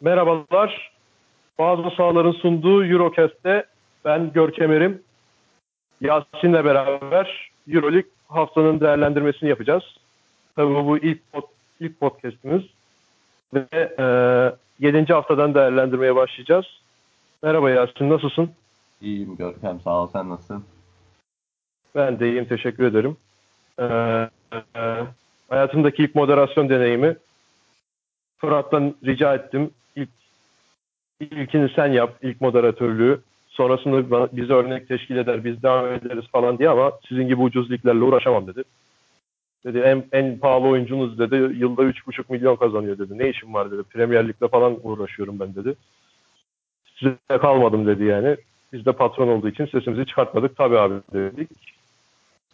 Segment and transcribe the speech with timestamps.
[0.00, 0.92] Merhabalar.
[1.58, 3.66] Bazı sahaların sunduğu Eurocast'te
[4.04, 5.02] ben Görkem Erim,
[6.00, 9.82] Yasin'le beraber Euroleague haftanın değerlendirmesini yapacağız.
[10.56, 11.42] Tabii bu ilk pod,
[11.80, 12.62] ilk podcast'imiz
[13.54, 13.94] ve
[14.80, 15.12] e, 7.
[15.12, 16.66] haftadan değerlendirmeye başlayacağız.
[17.42, 18.50] Merhaba Yasin, nasılsın?
[19.00, 20.08] İyiyim Görkem, sağ ol.
[20.12, 20.64] Sen nasılsın?
[21.94, 23.16] Ben de iyiyim, teşekkür ederim.
[23.78, 23.84] Ee,
[24.76, 25.06] e,
[25.48, 27.16] hayatımdaki ilk moderasyon deneyimi
[28.38, 29.70] Fırat'tan rica ettim.
[29.96, 30.08] İlk
[31.20, 33.20] ilkini sen yap, ilk moderatörlüğü.
[33.48, 38.04] Sonrasında bize örnek teşkil eder, biz devam ederiz falan diye ama sizin gibi ucuz liglerle
[38.04, 38.62] uğraşamam dedi.
[39.64, 41.34] Dedi en, en pahalı oyuncunuz dedi.
[41.34, 43.18] Yılda 3,5 milyon kazanıyor dedi.
[43.18, 43.82] Ne işim var dedi.
[43.82, 45.74] Premier Lig'le falan uğraşıyorum ben dedi.
[46.98, 48.36] Size kalmadım dedi yani.
[48.72, 50.56] Biz de patron olduğu için sesimizi çıkartmadık.
[50.56, 51.50] Tabii abi dedik.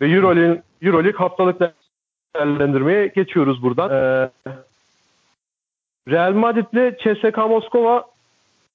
[0.01, 1.61] Ve Euroleague, Euroleague haftalık
[2.35, 3.91] değerlendirmeye geçiyoruz buradan.
[3.91, 4.31] Ee,
[6.09, 8.05] Real Madrid'le CSKA Moskova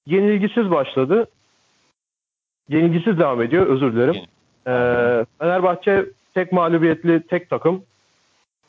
[0.06, 1.26] yenilgisiz başladı.
[2.68, 3.66] Yenilgisiz devam ediyor.
[3.66, 4.16] Özür dilerim.
[4.66, 7.84] Ee, Fenerbahçe tek mağlubiyetli tek takım.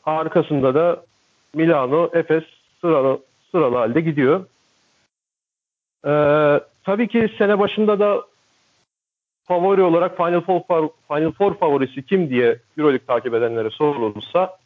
[0.06, 1.03] Arkasında da
[1.56, 2.44] Milano, Efes
[2.81, 3.20] sıralı,
[3.52, 4.45] sıralı halde gidiyor.
[6.06, 8.22] Ee, tabii ki sene başında da
[9.48, 10.62] favori olarak Final Four,
[11.08, 14.58] Final Four favorisi kim diye Euroleague takip edenlere sorulursa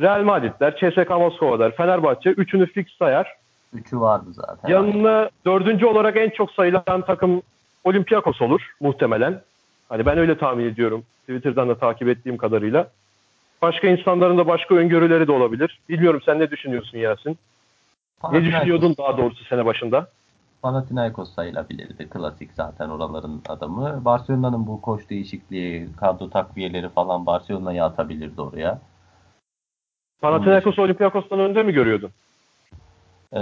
[0.00, 3.36] Real Madrid'ler, CSKA Moskova'lar, Fenerbahçe üçünü fix sayar.
[3.72, 4.68] Üçü vardı zaten.
[4.68, 7.42] Yanına dördüncü olarak en çok sayılan takım
[7.84, 9.40] Olympiakos olur muhtemelen.
[9.88, 11.04] Hani ben öyle tahmin ediyorum.
[11.20, 12.88] Twitter'dan da takip ettiğim kadarıyla.
[13.62, 15.80] Başka insanların da başka öngörüleri de olabilir.
[15.88, 17.38] Bilmiyorum sen ne düşünüyorsun Yasin?
[18.32, 20.06] Ne düşünüyordun daha doğrusu sene başında?
[20.62, 22.08] Panathinaikos sayılabilirdi.
[22.08, 24.04] Klasik zaten oraların adamı.
[24.04, 28.78] Barcelona'nın bu koç değişikliği, kadro takviyeleri falan Barcelona'yı atabilirdi oraya.
[30.22, 32.10] Panathinaikos Olympiakos'tan önde mi görüyordun?
[33.34, 33.38] Ee,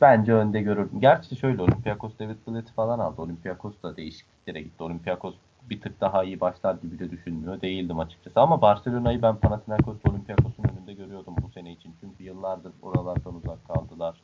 [0.00, 1.00] bence önde görürdüm.
[1.00, 3.22] Gerçi şöyle Olympiakos David Blatt falan aldı.
[3.22, 4.82] Olympiakos da değişikliklere gitti.
[4.82, 5.34] Olympiakos
[5.70, 8.40] bir tık daha iyi başlar gibi de düşünmüyor değildim açıkçası.
[8.40, 11.94] Ama Barcelona'yı ben Panathinaikos Olympiakos'un önünde görüyordum bu sene için.
[12.00, 14.20] Çünkü yıllardır oralardan uzak kaldılar.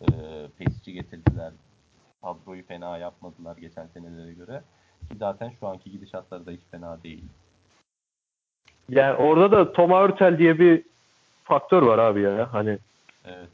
[0.00, 0.06] Ee,
[0.58, 1.52] pesçi getirdiler.
[2.22, 4.62] Kadroyu fena yapmadılar geçen senelere göre.
[5.10, 7.24] Ki zaten şu anki gidişatları da hiç fena değil.
[8.90, 10.82] Yani orada da Tom Hurtel diye bir
[11.44, 12.48] faktör var abi ya.
[12.52, 12.78] Hani
[13.24, 13.48] Evet.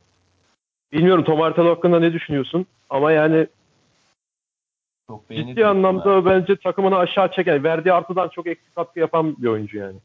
[0.92, 2.66] Bilmiyorum Tom Hurtel hakkında ne düşünüyorsun?
[2.90, 3.46] Ama yani
[5.08, 6.40] çok ciddi anlamda ben.
[6.40, 9.96] bence takımını aşağı çeken, verdiği artıdan çok eksik katkı yapan bir oyuncu yani.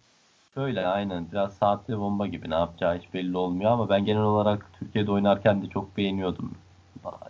[0.56, 1.26] Öyle aynen.
[1.32, 5.62] Biraz saatli bomba gibi ne yapacağı hiç belli olmuyor ama ben genel olarak Türkiye'de oynarken
[5.62, 6.52] de çok beğeniyordum.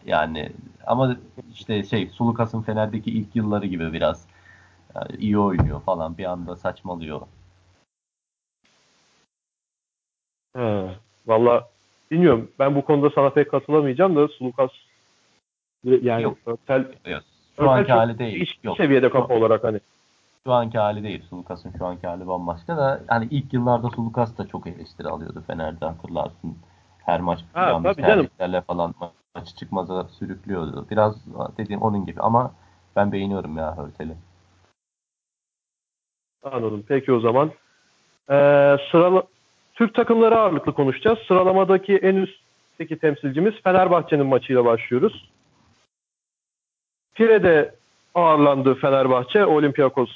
[0.06, 0.52] Yani
[0.88, 1.18] ama
[1.54, 4.28] işte şey Sulukas'ın Fener'deki ilk yılları gibi biraz
[4.96, 7.22] yani iyi oynuyor falan bir anda saçmalıyor.
[11.28, 11.68] Valla
[12.12, 12.52] bilmiyorum.
[12.60, 14.72] Ben bu konuda sana pek katılamayacağım da Sulukas
[15.84, 16.38] yani Yok.
[16.68, 17.22] Tel, Yok.
[17.56, 18.42] Şu anki hali değil.
[18.42, 18.78] Iş, Yok.
[18.78, 19.80] seviyede kapı olarak hani.
[20.44, 21.24] Şu anki hali değil.
[21.30, 25.86] Sulukas'ın şu anki hali bambaşka da hani ilk yıllarda Sulukas da çok eleştiri alıyordu Fener'de
[25.86, 26.58] hatırlarsın.
[27.06, 28.94] Her maç ha, yanlış tercihlerle falan
[29.36, 30.86] maçı çıkmaza sürüklüyordu.
[30.92, 31.16] Biraz
[31.58, 32.52] dediğim onun gibi ama
[32.96, 34.16] ben beğeniyorum ya Hörtel'i.
[36.44, 36.84] Anladım.
[36.88, 37.52] Peki o zaman.
[38.30, 39.24] Ee, sıralı
[39.82, 41.20] Türk takımları ağırlıklı konuşacağız.
[41.28, 45.30] Sıralamadaki en üstteki temsilcimiz Fenerbahçe'nin maçıyla başlıyoruz.
[47.16, 47.76] Pire'de
[48.16, 50.10] ağırlandı Fenerbahçe Olympiakos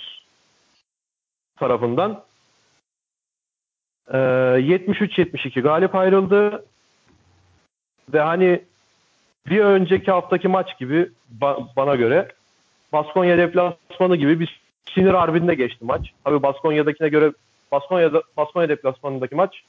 [1.59, 2.23] tarafından.
[4.11, 6.65] Ee, 73-72 galip ayrıldı.
[8.13, 8.61] Ve hani
[9.47, 11.11] bir önceki haftaki maç gibi
[11.41, 12.27] ba- bana göre
[12.93, 16.13] Baskonya deplasmanı gibi bir sinir harbinde geçti maç.
[16.23, 17.31] Tabii Baskonya'dakine göre
[17.75, 19.63] Baskonya'da Baskonya deplasmanındaki maç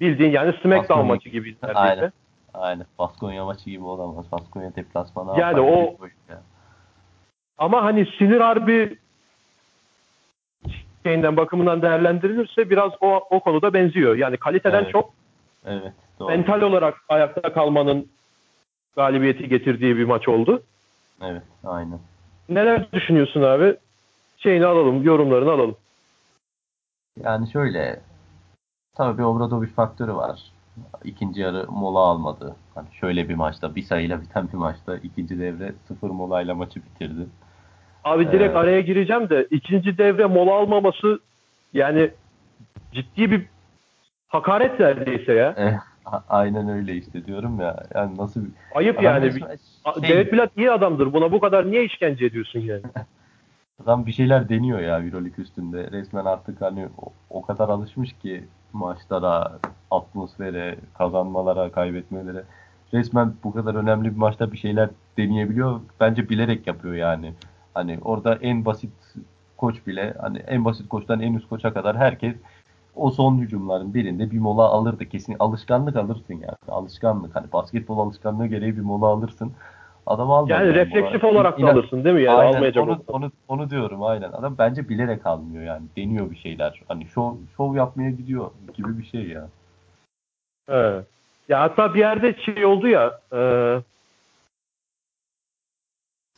[0.00, 1.80] bildiğin yani SmackDown Baskonya, maçı gibi neredeyse.
[1.80, 2.12] Aynen.
[2.54, 2.86] Aynen.
[2.98, 4.32] Baskonya maçı gibi olamaz.
[4.32, 5.40] Baskonya deplasmanı.
[5.40, 5.96] Yani o
[7.58, 8.98] ama hani sinir harbi
[11.06, 14.16] şeyinden bakımından değerlendirilirse biraz o, o konuda benziyor.
[14.16, 14.92] Yani kaliteden evet.
[14.92, 15.10] çok
[15.66, 16.28] evet, doğru.
[16.28, 18.08] mental olarak ayakta kalmanın
[18.96, 20.62] galibiyeti getirdiği bir maç oldu.
[21.22, 21.98] Evet, aynen.
[22.48, 23.76] Neler düşünüyorsun abi?
[24.38, 25.76] Şeyini alalım, yorumlarını alalım.
[27.24, 28.00] Yani şöyle
[28.94, 30.40] tabii bir Obradovic faktörü var.
[31.04, 32.56] İkinci yarı mola almadı.
[32.74, 37.26] Hani şöyle bir maçta bir sayıyla biten bir maçta ikinci devre sıfır molayla maçı bitirdi.
[38.04, 41.20] Abi direkt ee, araya gireceğim de ikinci devre mola almaması
[41.72, 42.10] yani
[42.92, 43.46] ciddi bir
[44.28, 45.54] hakaret neredeyse ya.
[45.58, 45.78] Eh,
[46.28, 47.82] aynen öyle işte diyorum ya.
[47.94, 48.50] Yani nasıl bir...
[48.74, 49.32] Ayıp yani.
[49.32, 49.40] Şey...
[50.10, 51.12] David Blatt iyi adamdır.
[51.12, 52.82] Buna bu kadar niye işkence ediyorsun yani?
[53.82, 55.90] Adam bir şeyler deniyor ya Euroleague üstünde.
[55.90, 59.58] Resmen artık hani o, o kadar alışmış ki maçlara,
[59.90, 62.44] atmosfere, kazanmalara, kaybetmelere.
[62.94, 65.80] resmen bu kadar önemli bir maçta bir şeyler deneyebiliyor.
[66.00, 67.34] Bence bilerek yapıyor yani.
[67.74, 68.92] Hani orada en basit
[69.56, 72.36] koç bile hani en basit koçtan en üst koça kadar herkes
[72.96, 75.36] o son hücumların birinde bir mola alırdı kesin.
[75.38, 76.56] Alışkanlık alırsın yani.
[76.68, 77.36] Alışkanlık.
[77.36, 79.52] Hani basketbol alışkanlığı gereği bir mola alırsın.
[80.06, 80.52] Adam almadı.
[80.52, 81.34] Yani, refleksif mola.
[81.34, 82.22] olarak da alırsın değil mi?
[82.22, 84.32] Yani aynen, almayacak onu, onu, onu diyorum aynen.
[84.32, 85.86] Adam bence bilerek almıyor yani.
[85.96, 86.82] Deniyor bir şeyler.
[86.88, 89.48] Hani şov, şov yapmaya gidiyor gibi bir şey ya.
[90.68, 91.04] Evet.
[91.48, 93.40] Ya hatta bir yerde şey oldu ya e,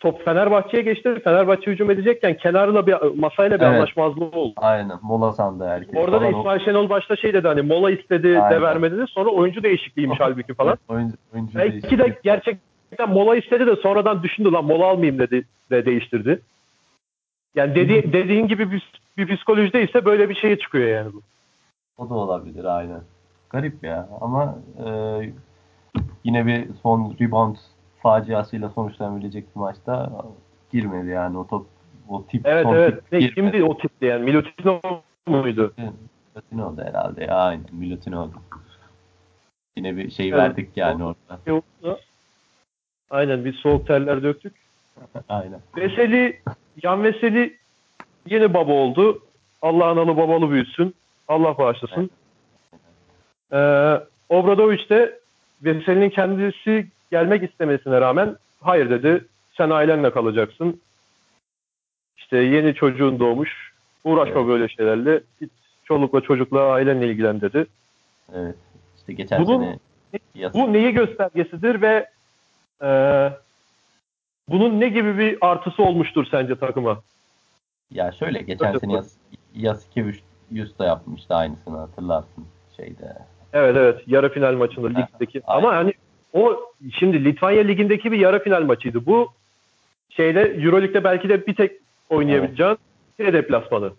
[0.01, 1.21] top Fenerbahçe'ye geçti.
[1.25, 3.75] Fenerbahçe hücum edecekken kenarla bir masayla bir evet.
[3.75, 4.55] anlaşmazlığı oldu.
[4.57, 4.99] Aynen.
[5.03, 5.97] Mola sandı herkes.
[5.97, 8.51] Orada da İsmail Şenol başta şey dedi hani mola istedi Aynen.
[8.51, 10.79] de vermedi de sonra oyuncu değişikliğiymiş halbuki falan.
[10.89, 12.68] oyuncu, oyuncu Belki de gerçekten
[13.09, 16.43] mola istedi de sonradan düşündü lan mola almayayım dedi de değiştirdi.
[17.55, 21.23] Yani dedi, dediğin gibi bir, bir psikolojide ise böyle bir şeye çıkıyor yani bu.
[21.99, 23.01] O da olabilir aynen.
[23.51, 24.89] Garip ya ama e,
[26.25, 27.57] yine bir son rebound
[28.03, 30.25] faciasıyla sonuçlanabilecek bir maçta
[30.71, 31.67] girmedi yani o top
[32.09, 33.11] o tip evet, son evet.
[33.11, 34.25] tip ne, Kimdi o tipti yani?
[34.25, 34.81] Milutino
[35.27, 35.75] muydu?
[36.35, 38.35] Milutino'du herhalde ya aynen Milutino'du.
[39.77, 40.39] Yine bir şey evet.
[40.39, 41.41] verdik yani orada.
[43.11, 44.55] Aynen bir soğuk terler döktük.
[45.29, 45.61] aynen.
[45.77, 46.41] Veseli,
[46.83, 47.57] Yan Veseli
[48.27, 49.23] yine baba oldu.
[49.63, 50.95] Allah analı babalı büyüsün.
[51.29, 52.11] Allah bağışlasın.
[53.53, 54.01] Evet.
[54.01, 55.19] Ee, Obradoviç de
[55.63, 59.25] Veseli'nin kendisi gelmek istemesine rağmen hayır dedi.
[59.57, 60.81] Sen ailenle kalacaksın.
[62.17, 63.73] İşte yeni çocuğun doğmuş.
[64.05, 64.49] Uğraşma evet.
[64.49, 65.21] böyle şeylerle.
[65.41, 65.51] Git
[65.85, 67.67] çolukla çocukla ailenle ilgilen dedi.
[68.35, 68.57] Evet.
[68.97, 69.79] İşte geçen Bunun, sene
[70.55, 72.09] bu neyi göstergesidir ve
[72.83, 72.89] e,
[74.49, 77.03] bunun ne gibi bir artısı olmuştur sence takıma?
[77.91, 79.13] Ya şöyle geçen Öyle sene Yas,
[79.55, 80.21] Yasikeviç
[80.51, 82.47] Yusta yapmıştı aynısını hatırlarsın
[82.77, 83.17] şeyde.
[83.53, 85.43] Evet evet yarı final maçında ligdeki.
[85.47, 85.93] Ama hani
[86.33, 86.61] o
[86.99, 89.07] şimdi Litvanya ligindeki bir yarı final maçıydı.
[89.07, 89.33] Bu
[90.11, 91.73] şeyde Euroleague'de belki de bir tek
[92.11, 92.79] oynayabileceğin
[93.19, 93.33] evet.
[93.33, 93.93] deplasmanı.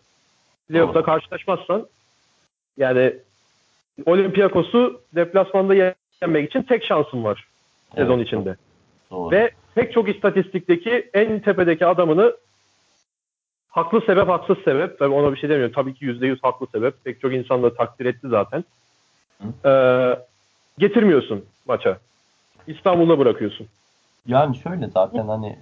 [0.67, 1.87] Playoff'ta karşılaşmazsan
[2.77, 3.13] yani
[4.05, 7.47] Olympiakos'u deplasmanda yenmek için tek şansın var
[7.95, 8.07] evet.
[8.07, 8.55] sezon içinde.
[9.11, 9.31] Doğru.
[9.31, 12.35] Ve pek çok istatistikteki en tepedeki adamını
[13.69, 15.73] haklı sebep haksız sebep tabii ona bir şey demiyorum.
[15.75, 17.03] Tabii ki %100 haklı sebep.
[17.03, 18.63] Pek çok insan da takdir etti zaten.
[19.65, 20.19] Ee,
[20.77, 21.97] getirmiyorsun maça.
[22.67, 23.67] İstanbul'da bırakıyorsun.
[24.25, 25.59] Yani şöyle zaten hani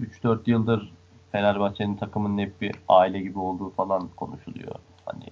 [0.00, 0.92] 3-4 yıldır
[1.32, 4.74] Fenerbahçe'nin takımının hep bir aile gibi olduğu falan konuşuluyor.
[5.06, 5.24] Hani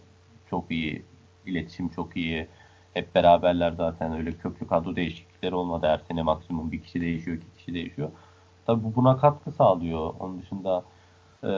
[0.50, 1.02] çok iyi,
[1.46, 2.48] iletişim çok iyi.
[2.96, 5.87] Hep beraberler zaten öyle köklü kadro değişiklikleri olmadı.
[5.87, 8.08] Her sene maksimum bir kişi değişiyor, iki kişi değişiyor.
[8.66, 10.14] Tabii bu buna katkı sağlıyor.
[10.20, 10.84] Onun dışında
[11.44, 11.50] e,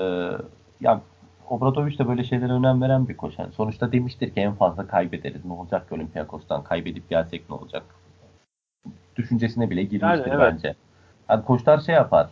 [0.81, 1.01] yani
[1.51, 3.39] Obradoviç de böyle şeylere önem veren bir koç.
[3.39, 5.45] Yani sonuçta demiştir ki en fazla kaybederiz.
[5.45, 7.83] Ne olacak ki Olympiakos'tan kaybedip gelsek ne olacak?
[9.17, 10.53] Düşüncesine bile girmiştir yani, evet.
[10.53, 10.75] bence.
[11.29, 12.31] Yani koçlar şey yapar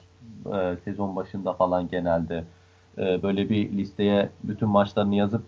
[0.54, 2.44] e, sezon başında falan genelde
[2.98, 5.42] e, böyle bir listeye bütün maçlarını yazıp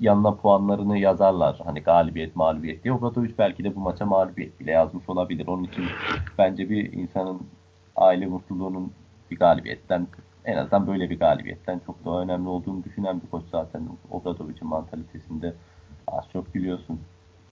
[0.00, 1.60] yanına puanlarını yazarlar.
[1.64, 2.94] Hani galibiyet, mağlubiyet diye.
[2.94, 5.46] Obradoviç belki de bu maça mağlubiyet bile yazmış olabilir.
[5.46, 5.84] Onun için
[6.38, 7.42] bence bir insanın
[7.96, 8.92] aile mutluluğunun
[9.30, 10.06] bir galibiyetten
[10.44, 15.54] en azından böyle bir galibiyetten çok daha önemli olduğunu düşünen bir koç zaten Obradoviç'in mantalitesinde
[16.06, 17.00] az çok biliyorsun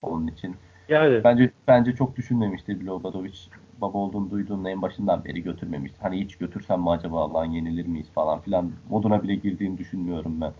[0.02, 0.56] onun için.
[0.88, 1.24] Yani.
[1.24, 3.48] Bence bence çok düşünmemiştir bile Obradoviç
[3.80, 6.00] baba olduğunu duyduğunun en başından beri götürmemiştir.
[6.00, 10.52] Hani hiç götürsem mi acaba Allah'ın yenilir miyiz falan filan moduna bile girdiğini düşünmüyorum ben.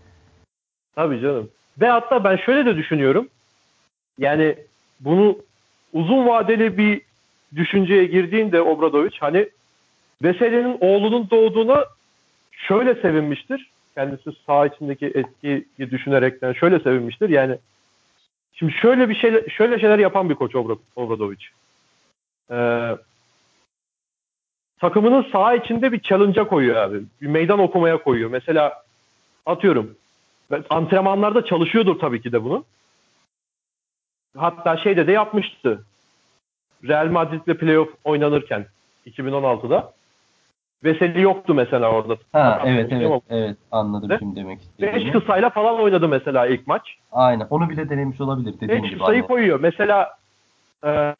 [0.94, 1.50] Tabii canım.
[1.80, 3.28] Ve hatta ben şöyle de düşünüyorum.
[4.18, 4.56] Yani
[5.00, 5.38] bunu
[5.92, 7.00] uzun vadeli bir
[7.56, 9.48] düşünceye girdiğinde Obradoviç hani
[10.22, 11.84] Veseli'nin oğlunun doğduğuna
[12.52, 13.70] şöyle sevinmiştir.
[13.94, 17.28] Kendisi sağ içindeki etkiyi düşünerekten şöyle sevinmiştir.
[17.28, 17.58] Yani
[18.52, 20.54] şimdi şöyle bir şey şöyle şeyler yapan bir koç
[20.96, 21.50] Obradoviç.
[22.50, 22.96] Ee,
[24.80, 27.02] takımının sağ içinde bir challenge'a koyuyor abi.
[27.22, 28.30] Bir meydan okumaya koyuyor.
[28.30, 28.82] Mesela
[29.46, 29.96] atıyorum
[30.70, 32.64] antrenmanlarda çalışıyordur tabii ki de bunu.
[34.36, 35.84] Hatta şeyde de yapmıştı.
[36.88, 38.66] Real Madrid'le playoff oynanırken
[39.06, 39.92] 2016'da.
[40.84, 42.16] Veseli yoktu mesela orada.
[42.32, 43.20] Ha evet evet ama.
[43.30, 44.94] evet anladım Ve şimdi demek istediğini.
[44.94, 46.96] 5 kısayla falan oynadı mesela ilk maç.
[47.12, 49.60] Aynen onu bile denemiş olabilir dediğim 5 kısayı koyuyor.
[49.60, 50.16] Mesela
[50.84, 51.14] e,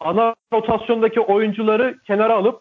[0.00, 2.60] ana rotasyondaki oyuncuları kenara alıp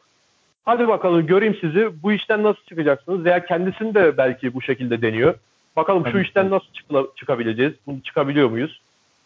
[0.65, 5.36] hadi bakalım göreyim sizi bu işten nasıl çıkacaksınız veya kendisini de belki bu şekilde deniyor.
[5.75, 7.74] Bakalım Tabii şu işten nasıl çık- çıkabileceğiz?
[7.88, 8.81] Bunu çıkabiliyor muyuz?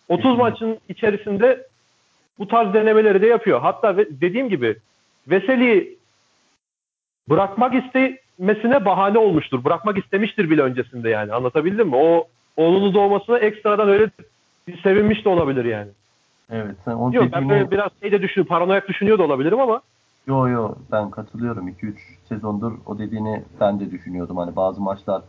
[0.10, 0.43] 30 Kesinlikle.
[0.43, 1.67] maçın içerisinde
[2.39, 3.62] bu tarz denemeleri de yapıyor.
[3.62, 4.75] Hatta dediğim gibi
[5.27, 5.98] Veseli
[7.29, 9.63] bırakmak istemesine bahane olmuştur.
[9.63, 11.34] Bırakmak istemiştir bile öncesinde yani.
[11.34, 11.96] Anlatabildim mi?
[11.96, 12.27] O
[12.58, 14.10] oğlunun doğmasına ekstradan öyle
[14.67, 15.89] bir sevinmiş de olabilir yani.
[16.51, 16.75] Evet.
[16.86, 19.81] Sen onu Yok ben böyle biraz şey de düşünüyorum, paranoyak düşünüyor da olabilirim ama
[20.28, 21.68] Yo yo ben katılıyorum.
[21.68, 22.00] 2-3
[22.30, 24.38] sezondur o dediğini ben de düşünüyordum.
[24.38, 25.22] Hani bazı maçlar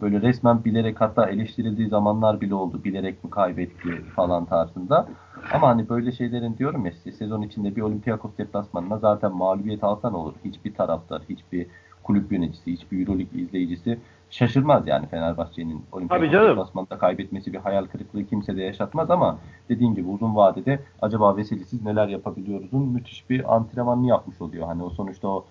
[0.00, 2.84] böyle resmen bilerek hatta eleştirildiği zamanlar bile oldu.
[2.84, 5.06] Bilerek mi kaybetti falan tarzında.
[5.52, 10.34] Ama hani böyle şeylerin diyorum ya sezon içinde bir Olympiakos deplasmanına zaten mağlubiyet alsan olur.
[10.44, 11.66] Hiçbir taraftar, hiçbir
[12.08, 13.98] kulüp yöneticisi, hiçbir Euroleague izleyicisi
[14.30, 19.38] şaşırmaz yani Fenerbahçe'nin Olympiakos deplasmanında kaybetmesi bir hayal kırıklığı kimse de yaşatmaz ama
[19.68, 24.66] dediğin gibi uzun vadede acaba vesilesiz neler yapabiliyoruzun müthiş bir antrenmanını yapmış oluyor.
[24.66, 25.44] Hani o sonuçta o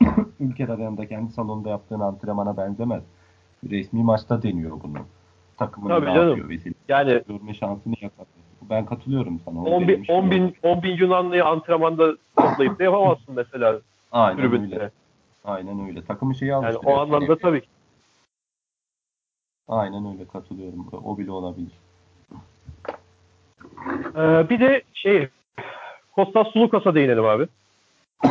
[0.40, 3.02] ülke arenada kendi salonunda yaptığın antrenmana benzemez.
[3.70, 4.98] Resmi maçta deniyor bunu.
[5.56, 6.28] Takımın Tabii ne canım.
[6.28, 6.82] yapıyor vesilesiz.
[6.88, 8.26] yani Görme şansını yakalıyor.
[8.70, 9.58] Ben katılıyorum sana.
[9.60, 10.54] onu 10 bin, denemiş 10 bile bin, oldum.
[10.62, 13.80] 10 bin Yunanlıyı antrenmanda toplayıp da yapamazsın mesela
[14.12, 14.74] Aynen tribünde.
[14.74, 14.90] öyle.
[15.44, 16.04] Aynen öyle.
[16.04, 16.96] Takımı şeyi Yani alıştırıyor.
[16.96, 17.66] o anlamda tabii ki.
[19.68, 20.88] Aynen öyle katılıyorum.
[21.04, 21.72] O bile olabilir.
[24.16, 25.28] Ee, bir de şey
[26.12, 27.48] Kostas Sulukas'a değinelim abi.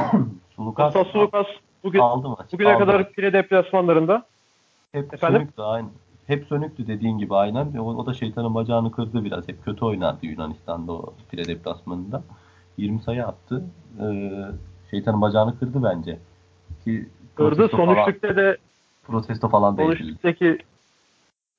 [0.56, 1.48] Sulukas Kostas Sulukas
[1.84, 2.54] bugün, aldı maç.
[2.54, 2.86] bugüne aldı.
[2.86, 4.26] kadar pire deplasmanlarında
[4.92, 5.40] hep Efendim?
[5.42, 5.90] sönüktü aynen.
[6.28, 7.74] Hep sönüktü dediğin gibi aynen.
[7.78, 9.48] O, o da şeytanın bacağını kırdı biraz.
[9.48, 12.24] Hep kötü oynardı Yunanistan'da o pire deplasmanında.
[12.78, 13.64] 20 sayı attı.
[14.02, 14.32] Ee,
[14.92, 16.20] şeytanın bacağını kırdı bence.
[16.84, 18.58] Ki protesto Son üçlükte de
[19.04, 20.04] protesto falan da son edildi.
[20.04, 20.58] üçlükteki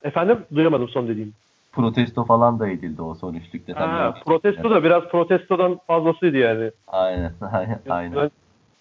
[0.03, 1.33] efendim duyamadım son dediğim.
[1.71, 3.73] Protesto falan da edildi o son üçlükte.
[3.73, 6.71] Ha, protesto da biraz protestodan fazlasıydı yani.
[6.87, 7.31] Aynen.
[7.89, 8.31] Aynen.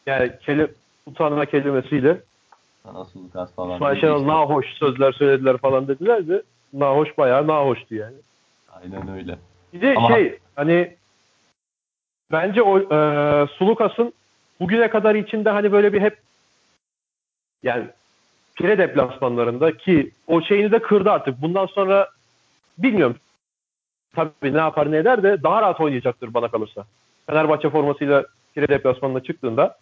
[0.06, 0.68] Yani kelim,
[1.06, 2.20] utanma kelimesiyle
[2.82, 3.74] Sana Sulukas falan.
[3.74, 8.16] İsmail Şenol nahoş sözler söylediler falan dediler de nahoş bayağı nahoştu yani.
[8.72, 9.38] Aynen öyle.
[9.72, 10.96] Bir de Ama- şey hani
[12.32, 14.12] bence o e, Sulukas'ın
[14.60, 16.18] bugüne kadar içinde hani böyle bir hep
[17.62, 17.86] yani
[18.54, 21.42] pire deplasmanlarında ki o şeyini de kırdı artık.
[21.42, 22.08] Bundan sonra
[22.78, 23.16] bilmiyorum
[24.14, 26.86] tabii ne yapar ne eder de daha rahat oynayacaktır bana kalırsa.
[27.26, 29.76] Fenerbahçe formasıyla pire deplasmanına çıktığında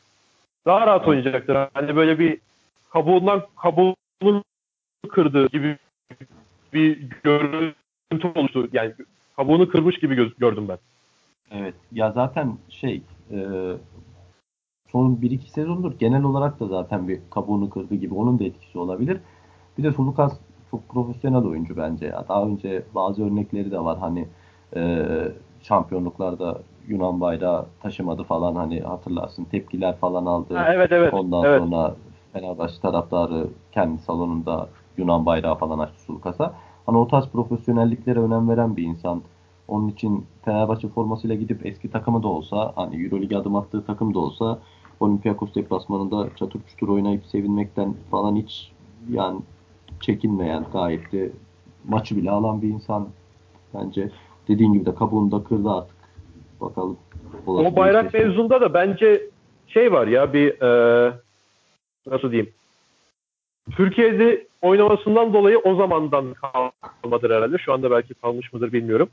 [0.67, 1.59] daha rahat oynayacaktır.
[1.75, 2.39] Hani böyle bir
[2.91, 4.45] kabuğundan kabuğunu
[5.11, 5.79] kırdığı gibi
[6.73, 8.69] bir görüntü oluştu.
[8.73, 8.93] Yani
[9.37, 10.79] kabuğunu kırmış gibi gördüm ben.
[11.51, 11.75] Evet.
[11.93, 13.39] Ya zaten şey e,
[14.93, 19.21] son 1-2 sezondur genel olarak da zaten bir kabuğunu kırdı gibi onun da etkisi olabilir.
[19.79, 20.39] Bir de Sulukas
[20.71, 22.25] çok profesyonel oyuncu bence ya.
[22.29, 24.29] Daha önce bazı örnekleri de var hani
[24.77, 25.07] e,
[25.63, 30.55] şampiyonluklarda Yunan bayrağı taşımadı falan hani hatırlarsın tepkiler falan aldı.
[30.55, 31.15] Ha, evet evet.
[31.15, 31.61] Ondan evet.
[31.61, 31.95] sonra
[32.33, 36.55] Fenerbahçe taraftarı kendi salonunda Yunan bayrağı falan açtı Sulukas'a.
[36.87, 39.23] Hani o tarz profesyonelliklere önem veren bir insan.
[39.69, 44.19] Onun için Fenerbahçe formasıyla gidip eski takımı da olsa, hani Euroleague adım attığı takım da
[44.19, 44.59] olsa
[45.01, 48.73] Olympiakos deplasmanında çatır çutur oynayıp sevinmekten falan hiç
[49.11, 49.41] yani
[50.01, 51.31] çekinmeyen gayet de
[51.89, 53.09] maçı bile alan bir insan
[53.75, 54.11] bence.
[54.49, 55.97] Dediğin gibi de kabuğunu da kırdı artık.
[56.61, 56.97] Bakalım.
[57.47, 58.29] O bayrak eşleşme.
[58.29, 59.23] mevzunda da bence
[59.67, 61.13] şey var ya bir e,
[62.07, 62.53] nasıl diyeyim
[63.71, 67.59] Türkiye'de oynamasından dolayı o zamandan kalmadır herhalde.
[67.59, 69.09] Şu anda belki kalmış mıdır bilmiyorum.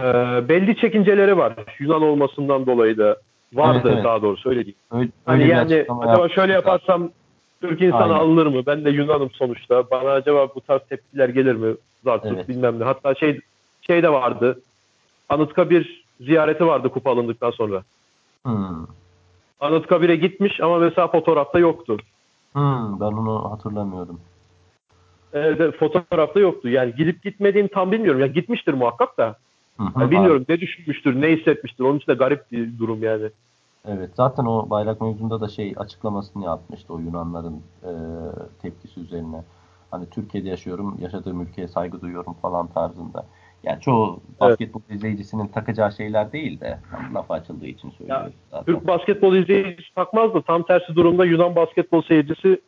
[0.00, 0.04] E,
[0.48, 1.54] belli çekinceleri var.
[1.78, 3.16] Yunan olmasından dolayı da
[3.56, 4.04] vardı Evet, evet.
[4.04, 4.78] daha doğrusu öyle diyeyim.
[4.92, 7.10] Öyle, Hani öyle yani acaba şöyle yaparsam
[7.60, 8.14] Türk insanı Aynen.
[8.14, 8.62] alınır mı?
[8.66, 9.90] Ben de Yunanım sonuçta.
[9.90, 11.74] Bana acaba bu tarz tepkiler gelir mi?
[12.04, 12.48] Zartut Evet.
[12.48, 12.84] bilmem ne.
[12.84, 13.40] Hatta şey
[13.80, 14.60] şey de vardı.
[15.28, 17.82] Anıtkabir ziyareti vardı kupa alındıktan sonra.
[18.42, 18.86] Hmm.
[19.60, 21.96] Anıtkabir'e gitmiş ama mesela fotoğrafta yoktu.
[22.52, 24.20] Hmm, ben onu hatırlamıyorum.
[25.32, 26.68] Evet, fotoğrafta yoktu.
[26.68, 28.20] Yani gidip gitmediğini tam bilmiyorum.
[28.20, 29.36] Ya gitmiştir muhakkak da.
[29.76, 31.84] Hı hı, Yani bilmiyorum ne düşünmüştür, ne hissetmiştir.
[31.84, 33.28] Onun için de garip bir durum yani.
[33.88, 37.90] Evet zaten o bayrak mevzunda da şey açıklamasını yapmıştı o Yunanların e,
[38.62, 39.44] tepkisi üzerine.
[39.90, 43.26] Hani Türkiye'de yaşıyorum, yaşadığım ülkeye saygı duyuyorum falan tarzında.
[43.62, 48.64] Yani çoğu basketbol izleyicisinin takacağı şeyler değil de hani laf açıldığı için söylüyorum zaten.
[48.64, 52.60] Türk basketbol izleyicisi takmaz da tam tersi durumda Yunan basketbol seyircisi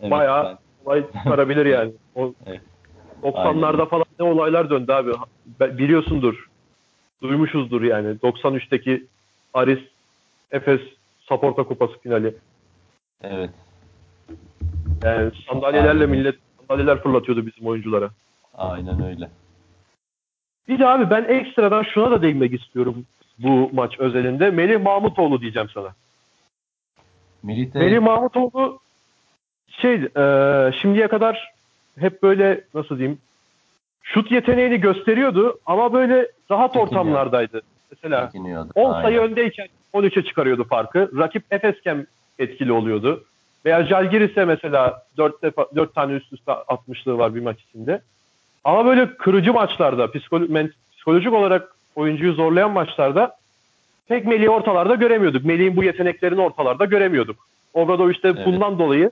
[0.00, 1.92] Evet, bayağı ben- olay çıkarabilir yani.
[2.14, 2.60] O Evet.
[3.22, 3.84] 90'larda Aynen.
[3.88, 5.10] falan ne olaylar döndü abi.
[5.78, 6.49] Biliyorsundur.
[7.22, 8.16] Duymuşuzdur yani.
[8.16, 9.06] 93'teki
[9.54, 9.78] Aris
[10.50, 10.80] Efes
[11.28, 12.34] Saporta Kupası finali.
[13.22, 13.50] evet,
[15.02, 16.10] Yani sandalyelerle Aynen.
[16.10, 18.10] millet sandalyeler fırlatıyordu bizim oyunculara.
[18.54, 19.30] aynen öyle.
[20.68, 23.06] Bir de abi ben ekstradan şuna da değinmek istiyorum
[23.38, 24.50] bu maç özelinde.
[24.50, 25.94] Melih Mahmutoğlu diyeceğim sana.
[27.42, 28.80] Melih de Melih Mahmutoğlu
[29.68, 31.52] şey e, şimdiye kadar
[31.98, 33.18] hep böyle nasıl diyeyim
[34.02, 36.88] şut yeteneğini gösteriyordu ama böyle rahat Çekiniyor.
[36.90, 37.62] ortamlardaydı.
[37.90, 38.70] Mesela çekiniyordu.
[38.74, 39.02] 10 Aynen.
[39.02, 41.10] sayı öndeyken 13'e çıkarıyordu farkı.
[41.18, 42.06] Rakip Efesken
[42.38, 43.24] etkili oluyordu.
[43.64, 48.00] Veya Jalgiris'e mesela 4, defa, 4 tane üst üste atmışlığı var bir maç içinde.
[48.64, 50.10] Ama böyle kırıcı maçlarda
[50.92, 53.36] psikolojik olarak oyuncuyu zorlayan maçlarda
[54.08, 55.44] pek Melih'i ortalarda göremiyorduk.
[55.44, 57.36] Melih'in bu yeteneklerini ortalarda göremiyorduk.
[57.74, 58.46] Obradoviç de Evet.
[58.46, 59.10] bundan dolayı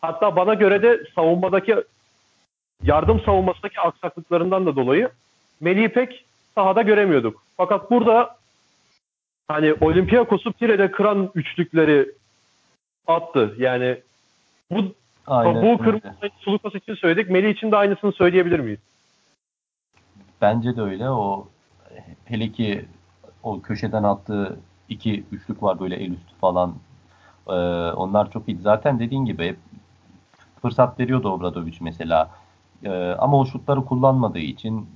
[0.00, 1.76] hatta bana göre de savunmadaki
[2.82, 5.10] yardım savunmasındaki aksaklıklarından da dolayı
[5.60, 7.42] Melih'i pek sahada göremiyorduk.
[7.56, 8.36] Fakat burada
[9.48, 12.12] hani Olympiakos'u Pire'de kıran üçlükleri
[13.06, 13.54] attı.
[13.58, 14.00] Yani
[14.70, 14.94] bu
[15.26, 17.30] Aynen bu kırmızı Sulukas için söyledik.
[17.30, 18.78] Melih için de aynısını söyleyebilir miyiz?
[20.40, 21.10] Bence de öyle.
[21.10, 21.48] O
[22.24, 22.84] hele ki
[23.42, 26.74] o köşeden attığı iki üçlük var böyle el üstü falan.
[27.48, 27.52] Ee,
[27.92, 28.58] onlar çok iyi.
[28.58, 29.56] Zaten dediğin gibi
[30.62, 32.30] fırsat veriyordu Obradoviç mesela.
[32.84, 34.88] Ee, ama o şutları kullanmadığı için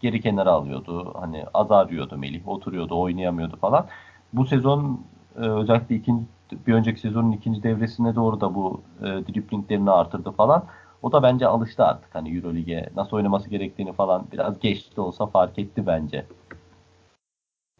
[0.00, 1.14] geri kenara alıyordu.
[1.20, 2.48] Hani az arıyordu Melih.
[2.48, 3.86] Oturuyordu, oynayamıyordu falan.
[4.32, 5.00] Bu sezon
[5.36, 6.24] e, özellikle ikinci,
[6.66, 10.64] bir önceki sezonun ikinci devresine doğru da bu e, driplinglerini artırdı falan.
[11.02, 15.26] O da bence alıştı artık hani Euroleague'e nasıl oynaması gerektiğini falan biraz geç de olsa
[15.26, 16.26] fark etti bence.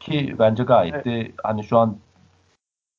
[0.00, 1.96] Ki bence gayet de hani şu an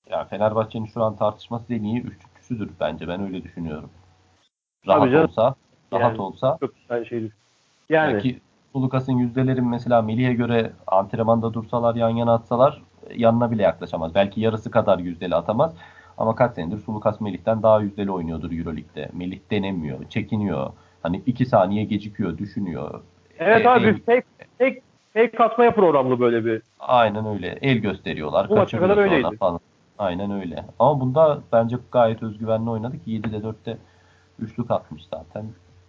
[0.09, 3.89] ya Fenerbahçe'nin şu an tartışması en iyi üçlükçüsüdür bence ben öyle düşünüyorum.
[4.87, 5.55] Rahat olsa,
[5.93, 7.31] rahat Yani- olsa Çok aynı şeydi.
[7.89, 8.39] Yani Belki
[8.73, 12.81] Sulukas'ın yüzdelerin mesela Melih'e göre antrenmanda dursalar yan yana atsalar
[13.15, 14.15] yanına bile yaklaşamaz.
[14.15, 15.73] Belki yarısı kadar yüzdeli atamaz.
[16.17, 19.09] Ama kaç senedir Sulukas Melih'ten daha yüzdeli oynuyordur Euroleague'de.
[19.13, 20.69] Melih denemiyor, çekiniyor.
[21.03, 23.01] Hani iki saniye gecikiyor, düşünüyor.
[23.39, 24.25] evet E, abi el- tek
[24.57, 26.61] tek tek katmaya programlı böyle bir.
[26.79, 27.57] aynen öyle.
[27.61, 28.49] El gösteriyorlar.
[28.49, 29.37] Bu maça kadar öyleydi.
[29.37, 29.59] Falan.
[29.97, 30.65] Aynen öyle.
[30.79, 33.77] Ama bunda bence gayet özgüvenli oynadı ki 7'de 4'te
[34.39, 35.45] üçlük atmış zaten.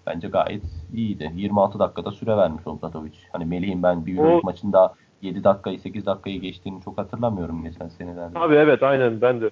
[0.09, 0.63] Bence gayet
[0.95, 1.33] iyiydi.
[1.35, 3.13] 26 dakikada süre vermiş Obradovic.
[3.33, 8.39] Hani Melih'in ben bir Euroleague maçında 7 dakikayı 8 dakikayı geçtiğini çok hatırlamıyorum geçen senelerde.
[8.39, 9.51] Abi evet aynen ben de.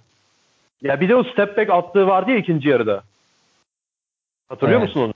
[0.82, 3.02] Ya bir de o step back attığı vardı ya ikinci yarıda.
[4.48, 4.88] Hatırlıyor Evet.
[4.88, 5.12] musun onu?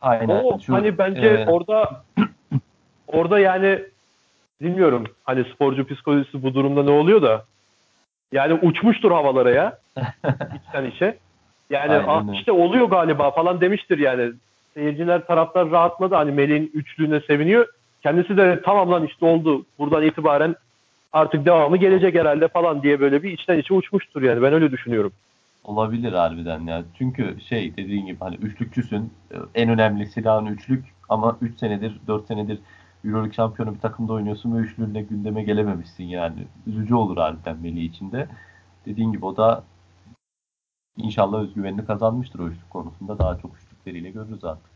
[0.00, 0.28] Aynen.
[0.28, 2.04] O Şu, hani bence e, orada
[3.08, 3.84] orada yani
[4.60, 7.44] bilmiyorum hani sporcu psikolojisi bu durumda ne oluyor da
[8.32, 9.78] yani uçmuştur havalara ya
[10.56, 11.18] içten içe.
[11.70, 12.38] Yani Aynen "Ah, öyle.
[12.38, 14.32] işte oluyor galiba falan demiştir yani.
[14.74, 17.66] Seyirciler taraftar rahatladı hani Melih'in üçlüğüne seviniyor.
[18.02, 20.54] Kendisi de tamam lan işte oldu buradan itibaren
[21.12, 25.12] artık devamı gelecek herhalde falan diye böyle bir içten içe uçmuştur yani ben öyle düşünüyorum.
[25.64, 26.82] Olabilir harbiden ya.
[26.98, 29.12] Çünkü şey dediğin gibi hani üçlükçüsün.
[29.54, 32.58] En önemli silahın üçlük ama 3 senedir 4 senedir
[33.04, 36.36] Euroleague şampiyonu bir takımda oynuyorsun ve üçlüğünle gündeme gelememişsin yani.
[36.66, 38.26] Üzücü olur harbiden Melih için de.
[38.86, 39.64] Dediğin gibi o da
[40.96, 43.18] inşallah özgüvenini kazanmıştır o üçlük konusunda.
[43.18, 44.70] Daha çok üçlükleriyle görürüz artık.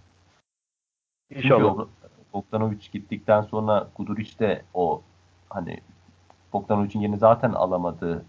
[1.32, 1.78] Çünkü İnşallah.
[1.78, 1.88] o-
[2.32, 5.02] Bogdanovic gittikten sonra Guduric de o
[5.48, 5.80] hani
[6.52, 8.24] Bogdanovic'in yerini zaten alamadı.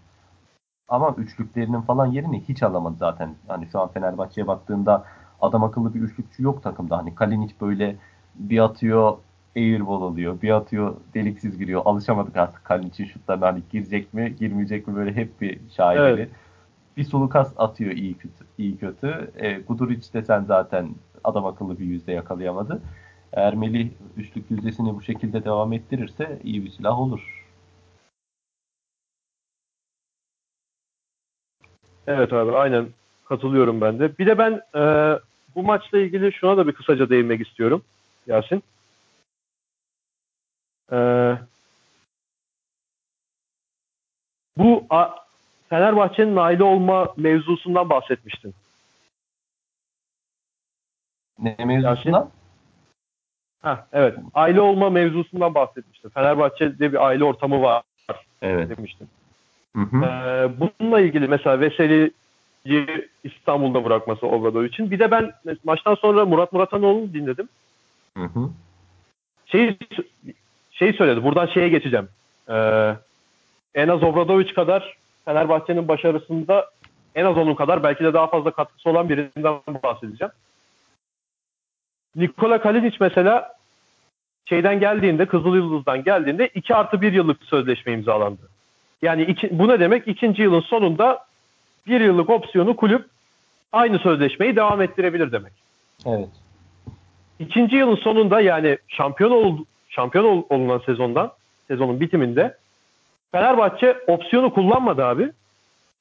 [0.88, 3.34] Ama üçlüklerinin falan yerini hiç alamadı zaten.
[3.48, 5.04] Hani şu an Fenerbahçe'ye baktığında
[5.40, 6.98] adam akıllı bir üçlükçü yok takımda.
[6.98, 7.96] Hani Kalinic böyle
[8.34, 9.18] bir atıyor
[9.56, 10.42] airball oluyor.
[10.42, 11.82] Bir atıyor deliksiz giriyor.
[11.84, 16.20] Alışamadık artık Kalinic'in şutlarına hani girecek mi girmeyecek mi böyle hep bir şaibeli.
[16.20, 16.30] Evet.
[16.96, 18.44] Bir solukas atıyor iyi kötü.
[18.58, 19.30] iyi kötü.
[19.36, 22.82] E, Guduric desen zaten adam akıllı bir yüzde yakalayamadı.
[23.32, 27.42] Eğer Melih üçlük yüzdesini bu şekilde devam ettirirse iyi bir silah olur.
[32.06, 32.88] Evet abi aynen
[33.24, 34.18] katılıyorum ben de.
[34.18, 34.82] Bir de ben e,
[35.54, 37.82] bu maçla ilgili şuna da bir kısaca değinmek istiyorum
[38.26, 38.62] Yasin.
[40.92, 40.98] E,
[44.56, 45.08] bu a,
[45.72, 48.54] Fenerbahçe'nin aile olma mevzusundan bahsetmiştin.
[51.38, 52.30] Ne mevzusundan?
[53.62, 54.18] Ha evet.
[54.34, 56.08] Aile olma mevzusundan bahsetmiştin.
[56.08, 57.82] Fenerbahçe'de bir aile ortamı var
[58.42, 58.76] Evet.
[58.76, 59.08] demiştin.
[59.76, 60.04] Hı hı.
[60.04, 64.90] Ee, bununla ilgili mesela Veseli'yi İstanbul'da bırakması Obradovic'in.
[64.90, 65.32] Bir de ben
[65.64, 67.48] maçtan sonra Murat Muratanoğlu'nu dinledim.
[68.16, 68.50] Hı hı.
[69.46, 69.78] Şey
[70.70, 71.24] şey söyledi.
[71.24, 72.08] Buradan şeye geçeceğim.
[72.48, 72.94] Ee,
[73.74, 76.70] en az Obradovic kadar Fenerbahçe'nin başarısında
[77.14, 80.32] en az onun kadar belki de daha fazla katkısı olan birinden bahsedeceğim.
[82.16, 83.54] Nikola Kalinic mesela
[84.44, 88.48] şeyden geldiğinde Kızıl Yıldız'dan geldiğinde 2 artı 1 yıllık sözleşme imzalandı.
[89.02, 90.08] Yani iki, bu ne demek?
[90.08, 91.26] İkinci yılın sonunda
[91.86, 93.06] bir yıllık opsiyonu kulüp
[93.72, 95.52] aynı sözleşmeyi devam ettirebilir demek.
[96.06, 96.28] Evet.
[97.38, 99.58] İkinci yılın sonunda yani şampiyon ol,
[99.88, 101.32] şampiyon ol- olunan sezondan
[101.68, 102.56] sezonun bitiminde
[103.32, 105.32] Fenerbahçe opsiyonu kullanmadı abi.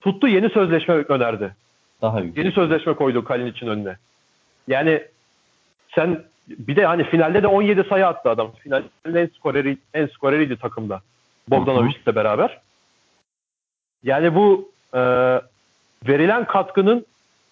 [0.01, 1.55] Tuttu yeni sözleşme önerdi.
[2.01, 2.37] Daha yüksek.
[2.37, 3.97] Yeni sözleşme koydu Kalinic'in önüne.
[4.67, 5.03] Yani
[5.95, 8.51] sen bir de hani finalde de 17 sayı attı adam.
[8.51, 11.01] Finalde en skoreri en skoreriydi takımda.
[11.47, 12.61] Bogdanovic'le beraber.
[14.03, 14.99] Yani bu e,
[16.07, 17.05] verilen katkının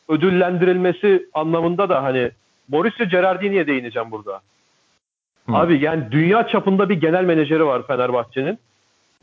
[0.10, 2.32] ödüllendirilmesi anlamında da hani
[2.68, 4.42] Mauricio Gerardini'ye değineceğim burada.
[5.50, 5.56] Hı.
[5.56, 8.60] Abi yani dünya çapında bir genel menajeri var Fenerbahçe'nin.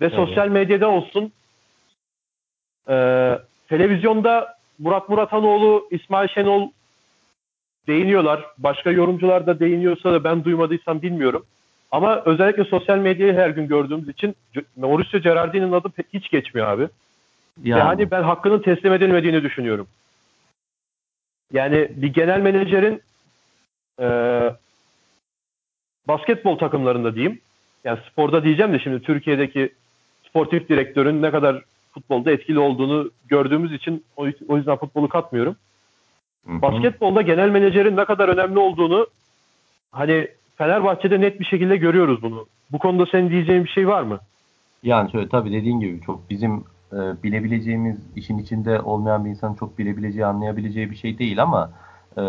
[0.00, 0.14] Ve evet.
[0.14, 1.32] sosyal medyada olsun
[2.88, 2.94] e,
[3.68, 6.70] televizyonda Murat Muratanoğlu, İsmail Şenol
[7.86, 8.44] değiniyorlar.
[8.58, 11.46] Başka yorumcular da değiniyorsa da ben duymadıysam bilmiyorum.
[11.90, 14.36] Ama özellikle sosyal medyayı her gün gördüğümüz için
[14.76, 16.88] Mauricio Gerardini'nin adı hiç geçmiyor abi.
[17.64, 17.80] Yani.
[17.80, 19.86] Ve hani ben hakkının teslim edilmediğini düşünüyorum.
[21.52, 23.02] Yani bir genel menajerin
[24.00, 24.06] e,
[26.08, 27.40] basketbol takımlarında diyeyim.
[27.84, 29.72] Yani sporda diyeceğim de şimdi Türkiye'deki
[30.28, 31.62] sportif direktörün ne kadar
[31.92, 34.04] futbolda etkili olduğunu gördüğümüz için
[34.48, 35.56] o yüzden futbolu katmıyorum.
[36.46, 36.62] Hı-hı.
[36.62, 39.06] Basketbolda genel menajerin ne kadar önemli olduğunu
[39.92, 42.46] hani Fenerbahçe'de net bir şekilde görüyoruz bunu.
[42.72, 44.18] Bu konuda senin diyeceğin bir şey var mı?
[44.82, 49.78] Yani şöyle tabii dediğin gibi çok bizim e, bilebileceğimiz işin içinde olmayan bir insanın çok
[49.78, 51.70] bilebileceği, anlayabileceği bir şey değil ama
[52.18, 52.22] e,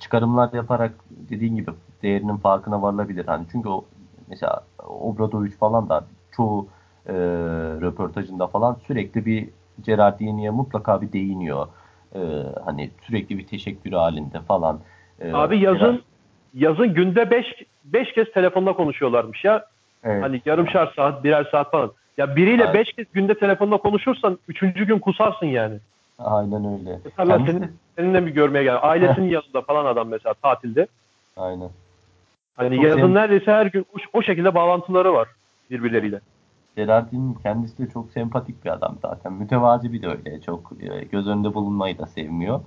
[0.00, 1.70] çıkarımlar yaparak dediğin gibi
[2.02, 3.26] değerinin farkına varılabilir.
[3.26, 3.84] Hani çünkü o
[4.28, 6.04] mesela Obradoviç falan da
[6.36, 6.66] çoğu
[7.06, 7.12] e,
[7.80, 9.48] röportajında falan sürekli bir
[9.84, 11.66] Gerardini'ye mutlaka bir değiniyor.
[12.14, 12.20] E,
[12.64, 14.80] hani sürekli bir teşekkür halinde falan.
[15.20, 15.98] E, Abi yazın Gerard...
[16.54, 17.46] yazın günde 5
[17.84, 19.66] 5 kez telefonla konuşuyorlarmış ya.
[20.04, 20.22] Evet.
[20.22, 21.92] Hani yarımşar saat, birer saat falan.
[22.18, 25.78] Ya biriyle 5 kez günde telefonla konuşursan üçüncü gün kusarsın yani.
[26.18, 26.98] Aynen öyle.
[27.04, 27.58] Mesela Kendisi...
[27.58, 28.78] senin, seninle bir görmeye gel.
[28.82, 30.86] Ailesinin yanında falan adam mesela tatilde.
[31.36, 31.70] Aynen.
[32.56, 35.28] Hani Çok yazın neredeyse her gün o, o şekilde bağlantıları var
[35.70, 36.20] birbirleriyle.
[36.76, 39.32] Gerardin kendisi de çok sempatik bir adam zaten.
[39.32, 40.40] Mütevazi bir de öyle.
[40.40, 42.60] Çok e, göz önünde bulunmayı da sevmiyor.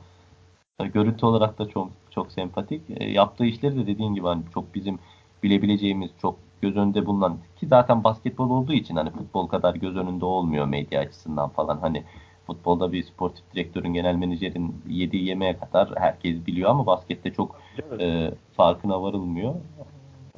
[0.80, 2.82] E, görüntü olarak da çok çok sempatik.
[2.90, 5.00] E, yaptığı işleri de dediğin gibi hani çok bizim
[5.44, 10.26] bilebileceğimiz, çok göz önünde bulunan ki zaten basketbol olduğu için hani futbol kadar göz önünde
[10.26, 11.78] olmuyor medya açısından falan.
[11.78, 12.04] Hani
[12.48, 17.62] futbolda bir sportif direktörün, genel menajerin yediği yemeğe kadar herkes biliyor ama baskette çok
[18.00, 19.56] e, farkına varılmıyor.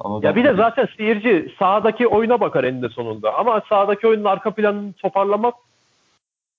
[0.00, 3.34] Ama ya bir de zaten seyirci sahadaki oyuna bakar eninde sonunda.
[3.34, 5.54] Ama sahadaki oyunun arka planını toparlamak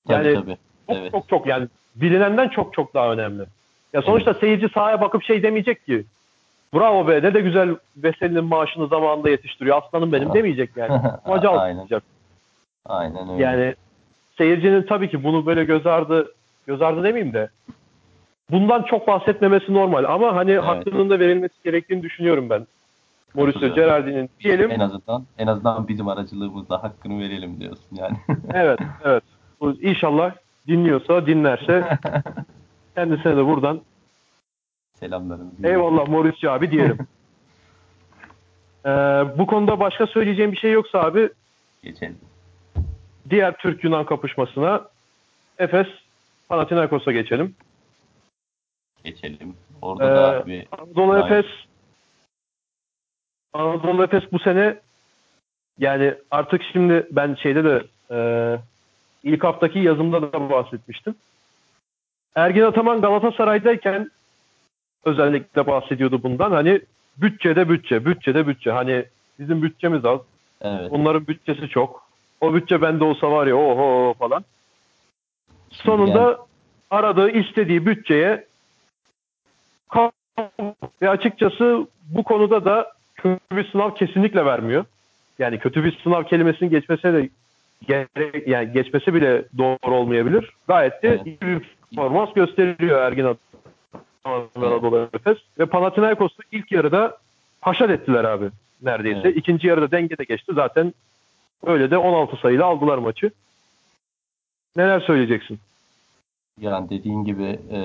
[0.08, 0.58] yani tabii, tabii.
[0.88, 1.12] çok evet.
[1.12, 3.44] çok çok yani bilinenden çok çok daha önemli.
[3.94, 4.40] Ya sonuçta evet.
[4.40, 6.06] seyirci sahaya bakıp şey demeyecek ki
[6.74, 11.02] bravo be ne de güzel Veseli'nin maaşını zamanında yetiştiriyor aslanım benim demeyecek yani.
[11.28, 11.88] Maca Aynen.
[12.86, 13.44] Aynen öyle.
[13.44, 13.76] Yani
[14.38, 16.34] seyircinin tabii ki bunu böyle göz ardı
[16.68, 17.50] göz ardı demeyeyim de
[18.52, 20.64] bundan çok bahsetmemesi normal ama hani evet.
[20.64, 22.68] hakkının da verilmesi gerektiğini düşünüyorum ben.
[23.34, 24.72] Mauricio Gerardin'in diyelim.
[24.72, 28.18] En azından en azından bizim aracılığımızla hakkını verelim diyorsun yani.
[28.54, 29.24] evet, evet.
[29.82, 30.36] İnşallah
[30.68, 31.98] dinliyorsa, dinlerse
[32.96, 33.82] kendisine de buradan
[34.94, 35.52] selamlarım.
[35.64, 36.98] Eyvallah Mauricio abi diyelim.
[38.86, 38.90] ee,
[39.38, 41.30] bu konuda başka söyleyeceğim bir şey yoksa abi
[41.84, 42.18] geçelim.
[43.30, 44.82] Diğer Türk-Yunan kapışmasına
[45.58, 45.88] Efes
[46.50, 47.56] Panathinaikos'a geçelim.
[49.04, 49.56] Geçelim.
[49.82, 51.46] Orada ee, da bir Anadolu Efes
[53.54, 54.78] Anadolu Efes bu sene
[55.80, 58.20] yani artık şimdi ben şeyde de e,
[59.24, 61.16] ilk haftaki yazımda da bahsetmiştim.
[62.36, 64.12] Ergin Ataman Galatasaray'dayken
[65.06, 66.52] özellikle bahsediyordu bundan.
[66.52, 66.82] Hani
[67.18, 68.72] bütçede bütçe, bütçede bütçe.
[68.72, 69.06] Hani
[69.40, 70.20] bizim bütçemiz az.
[70.62, 70.92] Evet.
[70.92, 72.10] Onların bütçesi çok.
[72.42, 74.46] O bütçe bende olsa var ya oho falan.
[75.70, 76.38] Sonunda yani.
[76.92, 78.46] aradığı istediği bütçeye
[81.02, 82.92] ve açıkçası bu konuda da
[83.24, 84.86] kötü bir sınav kesinlikle vermiyor.
[85.40, 87.30] Yani kötü bir sınav kelimesinin geçmese de
[87.88, 90.54] gerek, yani geçmesi bile doğru olmayabilir.
[90.68, 91.62] Gayet de iyi bir
[91.96, 93.38] performans gösteriyor Ergin
[94.26, 95.38] Anadolu Efes.
[95.60, 97.18] Ve Panathinaikos'u ilk yarıda
[97.62, 98.46] haşat ettiler abi
[98.82, 99.22] neredeyse.
[99.24, 99.38] Evet.
[99.38, 100.52] İkinci yarıda dengede geçti.
[100.56, 100.94] Zaten
[101.66, 103.32] öyle de 16 sayıyla aldılar maçı.
[104.76, 105.60] Neler söyleyeceksin?
[106.60, 107.80] Yani dediğin gibi e,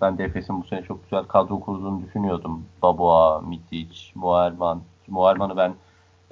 [0.00, 2.64] ben Efes'in bu sene çok güzel kadro kurduğunu düşünüyordum.
[2.82, 4.80] Baboa, Mitic, Muerman.
[5.08, 5.74] Muerman'ı ben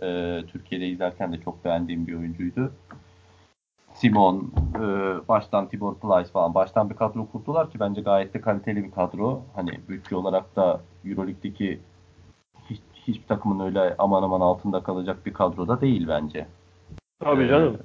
[0.03, 2.73] e, Türkiye'de izlerken de çok beğendiğim bir oyuncuydu.
[3.95, 4.83] Simon, e,
[5.29, 9.43] baştan Tibor Plyce falan baştan bir kadro kurdular ki bence gayet de kaliteli bir kadro.
[9.55, 11.81] Hani bütçe olarak da Euroleague'deki
[12.71, 16.47] hiç, hiçbir takımın öyle aman aman altında kalacak bir kadroda değil bence.
[17.21, 17.79] Tabii canım.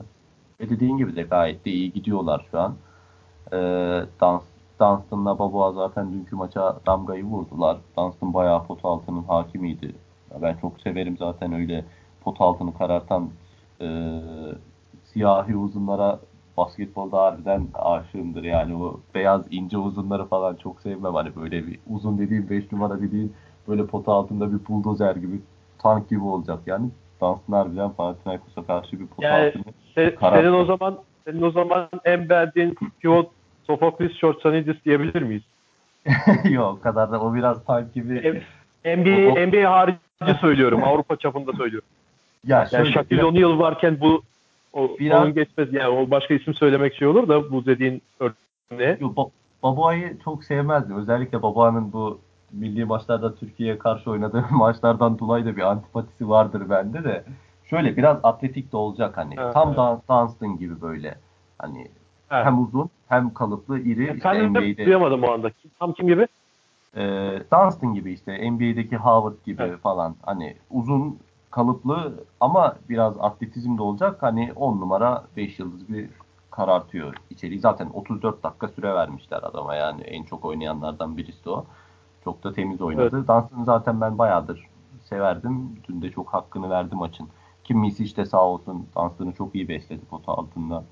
[0.59, 2.75] Ee, ve dediğin gibi de gayet de iyi gidiyorlar şu an.
[3.53, 4.43] Ee, Dans,
[4.79, 7.77] Dunstan'la Baboa zaten dünkü maça damgayı vurdular.
[7.97, 9.95] Dunstan bayağı pot altının hakimiydi.
[10.41, 11.85] Ben çok severim zaten öyle
[12.23, 13.29] pot altını karartan
[13.81, 13.87] e,
[15.03, 16.19] siyahi uzunlara
[16.57, 18.43] basketbolda harbiden aşığımdır.
[18.43, 21.13] Yani o beyaz ince uzunları falan çok sevmem.
[21.13, 23.33] Hani böyle bir uzun dediğim 5 numara dediğim
[23.67, 25.41] böyle pot altında bir buldozer gibi
[25.79, 26.59] tank gibi olacak.
[26.65, 26.89] Yani
[27.21, 29.63] Dunstan harbiden Panathinaikos'a karşı bir pot yani, altını
[29.95, 30.97] se, senin o zaman
[31.31, 33.31] senin o zaman en beğendiğin pivot
[33.67, 35.43] Sofoklis Şortsanidis diyebilir miyiz?
[36.49, 38.43] Yok o kadar da o biraz tank gibi.
[38.85, 40.83] NBA, NBA harici söylüyorum.
[40.83, 41.87] Avrupa çapında söylüyorum.
[42.47, 44.21] Ya Yani Shaquille O'Neal varken bu
[44.73, 45.73] o, Biraz- onun geçmez.
[45.73, 48.97] Yani o başka isim söylemek şey olur da bu dediğin örneğe.
[49.01, 49.29] Yo, Ba-
[49.63, 50.97] Baba'yı çok sevmezdim.
[50.97, 52.19] Özellikle Baba'nın bu
[52.51, 57.23] milli maçlarda Türkiye'ye karşı oynadığı maçlardan dolayı da bir antipatisi vardır bende de.
[57.69, 59.35] Şöyle biraz atletik de olacak hani.
[59.37, 59.77] Evet, Tam evet.
[59.77, 61.17] Dan Dunstan gibi böyle.
[61.57, 61.87] Hani
[62.29, 62.45] Ha.
[62.45, 65.51] hem uzun hem kalıplı iri işte Efendim de NBA'de duyamadım o anda.
[65.79, 66.27] Tam kim gibi?
[66.95, 67.01] e,
[67.53, 69.79] Dunstan gibi işte NBA'deki Howard gibi Evet.
[69.79, 70.15] falan.
[70.21, 71.19] Hani uzun
[71.51, 74.23] kalıplı ama biraz atletizm de olacak.
[74.23, 76.09] Hani 10 numara 5 yıldız bir
[76.51, 77.59] karartıyor içeriği.
[77.59, 81.65] Zaten 34 dakika süre vermişler adama yani en çok oynayanlardan birisi o.
[82.23, 83.17] Çok da temiz oynadı.
[83.17, 84.67] Dunstan'ı zaten ben bayağıdır
[85.03, 85.79] severdim.
[85.89, 87.29] Dün de çok hakkını verdi maçın.
[87.69, 90.83] Kim Misi işte sağ olsun Dunstan'ı çok iyi besledi pota altında.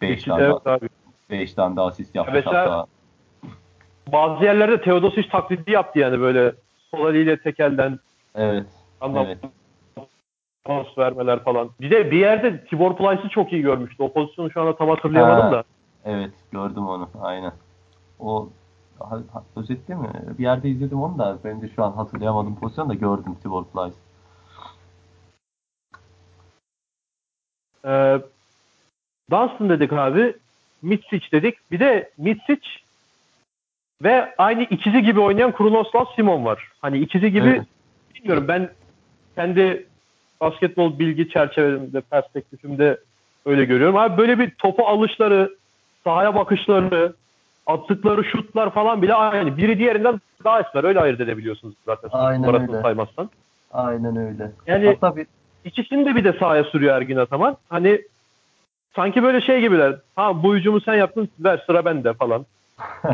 [0.00, 0.88] 5 tane, Evet abi.
[1.30, 2.86] beş tane de asist yapmış mesela- hatta.
[4.12, 6.54] Bazı yerlerde Teodosic taklidi yaptı yani böyle
[6.90, 7.98] sol eliyle tekelden
[8.34, 8.66] Evet.
[9.00, 9.38] anlam Evet.
[10.64, 11.70] pas vermeler falan.
[11.80, 14.02] Bir de bir yerde Tibor Plyce'ı çok iyi görmüştü.
[14.02, 15.52] O pozisyonu şu anda tam hatırlayamadım Ha.
[15.52, 15.64] da.
[16.04, 17.52] Evet gördüm onu aynen.
[18.18, 18.48] O
[19.56, 20.08] özetti mi?
[20.38, 23.96] Bir yerde izledim onu da ben de şu an hatırlayamadım pozisyonu da gördüm Tibor Plyce.
[27.84, 28.18] Ee,
[29.30, 30.34] Dunstan dedik abi.
[30.82, 31.70] Mitsic dedik.
[31.70, 32.60] Bir de Mitsic
[34.02, 36.68] ve aynı ikizi gibi oynayan Krunoslav Simon var.
[36.82, 37.62] Hani ikizi gibi Evet.
[38.14, 38.70] bilmiyorum ben
[39.34, 39.86] kendi
[40.40, 43.00] basketbol bilgi çerçevemde, perspektifimde
[43.46, 43.96] öyle görüyorum.
[43.96, 45.56] Abi böyle bir topu alışları,
[46.04, 47.14] sahaya bakışları,
[47.66, 49.56] attıkları şutlar falan bile aynı.
[49.56, 50.84] Biri diğerinden daha esmer.
[50.84, 52.10] Öyle ayırt edebiliyorsunuz zaten.
[52.12, 52.82] Aynen öyle.
[52.82, 53.30] saymazsan.
[53.72, 54.50] Aynen öyle.
[54.66, 55.26] Yani- Hatta bir
[55.64, 57.56] İkisini de bir de sahaya sürüyor Ergin Ataman.
[57.68, 58.02] Hani
[58.96, 59.96] sanki böyle şey gibiler.
[60.16, 62.46] Ha bu hücumu sen yaptın ver sıra bende falan.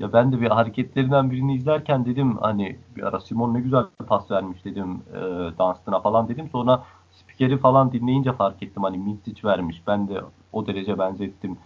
[0.00, 4.30] ya ben de bir hareketlerinden birini izlerken dedim hani bir ara Simon ne güzel pas
[4.30, 5.20] vermiş dedim e,
[5.58, 6.48] Dunstan'a falan dedim.
[6.52, 9.82] Sonra spikeri falan dinleyince fark ettim hani Mitsic vermiş.
[9.86, 10.20] Ben de
[10.52, 11.58] o derece benzettim.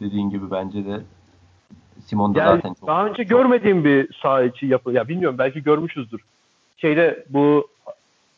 [0.00, 1.00] Dediğin gibi bence de
[2.00, 4.92] Simon da Yani zaten çok daha önce görmediğim bir saha içi yapı.
[4.92, 6.20] Ya bilmiyorum belki görmüşüzdür.
[6.82, 7.68] Şeyde bu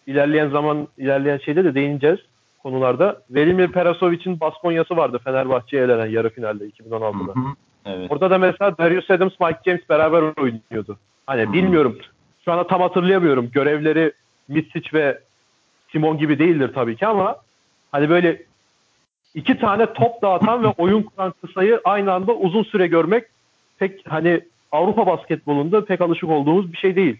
[0.07, 2.19] ilerleyen zaman ilerleyen şeyde de değineceğiz
[2.63, 3.23] konularda.
[3.31, 7.35] Velimir Perasovic'in Baskonya'sı vardı Fenerbahçe'ye elenen yarı finalde 2016'da.
[7.35, 7.55] Hı hı.
[7.87, 8.13] Evet.
[8.13, 10.99] Orada da mesela Darius Adams, Mike James beraber oynuyordu.
[11.27, 11.53] Hani Hı.
[11.53, 11.99] bilmiyorum.
[12.45, 13.51] Şu anda tam hatırlayamıyorum.
[13.51, 14.13] Görevleri
[14.49, 15.19] Mitsic ve
[15.93, 17.37] Simon gibi değildir tabii ki ama
[17.93, 18.43] hani böyle
[19.35, 23.25] iki tane top dağıtan ve oyun kuran kısayı aynı anda uzun süre görmek
[23.79, 24.41] pek hani
[24.73, 27.17] Avrupa basketbolunda pek alışık olduğumuz bir şey değil.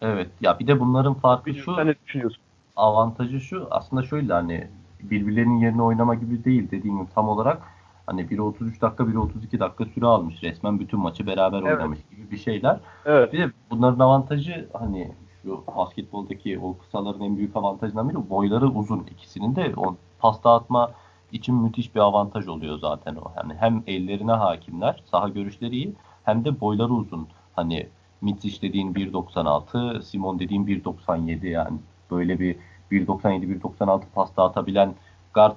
[0.00, 0.30] Evet.
[0.40, 2.42] Ya bir de bunların farkı şu Sen ne düşünüyorsun?
[2.76, 4.68] avantajı şu aslında şöyle hani
[5.02, 7.62] birbirlerinin yerine oynama gibi değil dediğim gibi tam olarak
[8.06, 11.76] hani biri 33 dakika biri 32 dakika süre almış resmen bütün maçı beraber Evet.
[11.76, 12.80] oynamış gibi bir şeyler.
[13.04, 13.32] Evet.
[13.32, 19.00] Bir de bunların avantajı hani şu basketboldaki o kısaların en büyük avantajından biri boyları uzun
[19.10, 20.90] ikisinin de o pas dağıtma
[21.32, 23.32] için müthiş bir avantaj oluyor zaten o.
[23.36, 27.28] Yani hem ellerine hakimler, saha görüşleri iyi hem de boyları uzun.
[27.56, 27.86] Hani
[28.22, 31.78] Mitsic dediğin 1.96, Simon dediğin 1.97 yani
[32.10, 32.56] böyle bir
[32.92, 34.94] 1.97-1.96 pas dağıtabilen
[35.34, 35.56] guard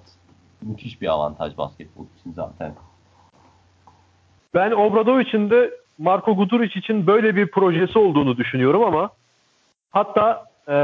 [0.61, 2.73] müthiş bir avantaj basketbol için zaten.
[4.53, 9.09] Ben Obradovic'in de Marko Guduric için böyle bir projesi olduğunu düşünüyorum ama
[9.91, 10.75] hatta e,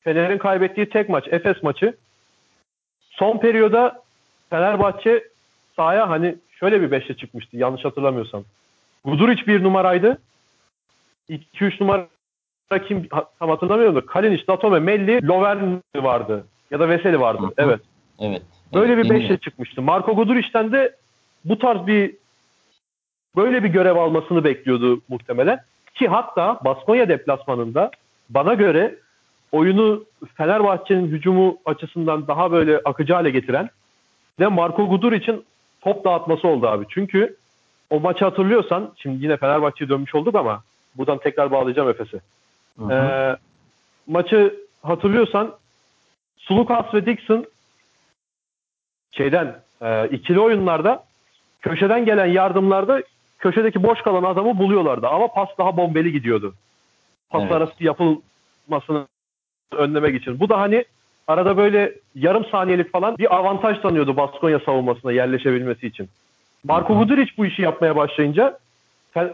[0.00, 1.96] Fener'in kaybettiği tek maç Efes maçı
[3.10, 4.02] son periyoda
[4.50, 5.24] Fenerbahçe
[5.76, 8.44] sahaya hani şöyle bir beşle çıkmıştı yanlış hatırlamıyorsam.
[9.04, 10.18] Guduric bir numaraydı.
[11.30, 12.08] 2-3 numara
[12.88, 16.46] kim tam hatırlamıyorum da Kalinic, Datome, Melli, Lovern vardı.
[16.70, 17.42] Ya da Veseli vardı.
[17.42, 17.52] Hı hı.
[17.56, 17.80] Evet.
[18.20, 18.42] Evet.
[18.74, 19.82] Böyle evet, bir beşle çıkmıştı.
[19.82, 20.96] Marco Guduric'ten de
[21.44, 22.14] bu tarz bir
[23.36, 25.60] böyle bir görev almasını bekliyordu muhtemelen.
[25.94, 27.90] Ki hatta Baskonya deplasmanında
[28.30, 28.94] bana göre
[29.52, 33.70] oyunu Fenerbahçe'nin hücumu açısından daha böyle akıcı hale getiren
[34.40, 35.44] de Marco Guduric'in
[35.80, 36.84] top dağıtması oldu abi.
[36.88, 37.36] Çünkü
[37.90, 40.62] o maçı hatırlıyorsan şimdi yine Fenerbahçe'ye dönmüş olduk ama
[40.98, 42.20] buradan tekrar bağlayacağım Efes'e.
[42.90, 43.36] Ee,
[44.06, 45.54] maçı hatırlıyorsan
[46.36, 47.46] Sulukas ve Dixon
[49.12, 51.04] şeyden e, ikili oyunlarda
[51.60, 53.02] köşeden gelen yardımlarda
[53.38, 56.54] köşedeki boş kalan adamı buluyorlardı ama pas daha bombeli gidiyordu.
[57.30, 57.52] Pas Evet.
[57.52, 59.06] arası yapılmasını
[59.72, 60.40] önlemek için.
[60.40, 60.84] Bu da hani
[61.28, 66.08] arada böyle yarım saniyelik falan bir avantaj tanıyordu Baskonya savunmasına yerleşebilmesi için.
[66.64, 66.98] Marko.
[66.98, 68.58] Guduric bu işi yapmaya başlayınca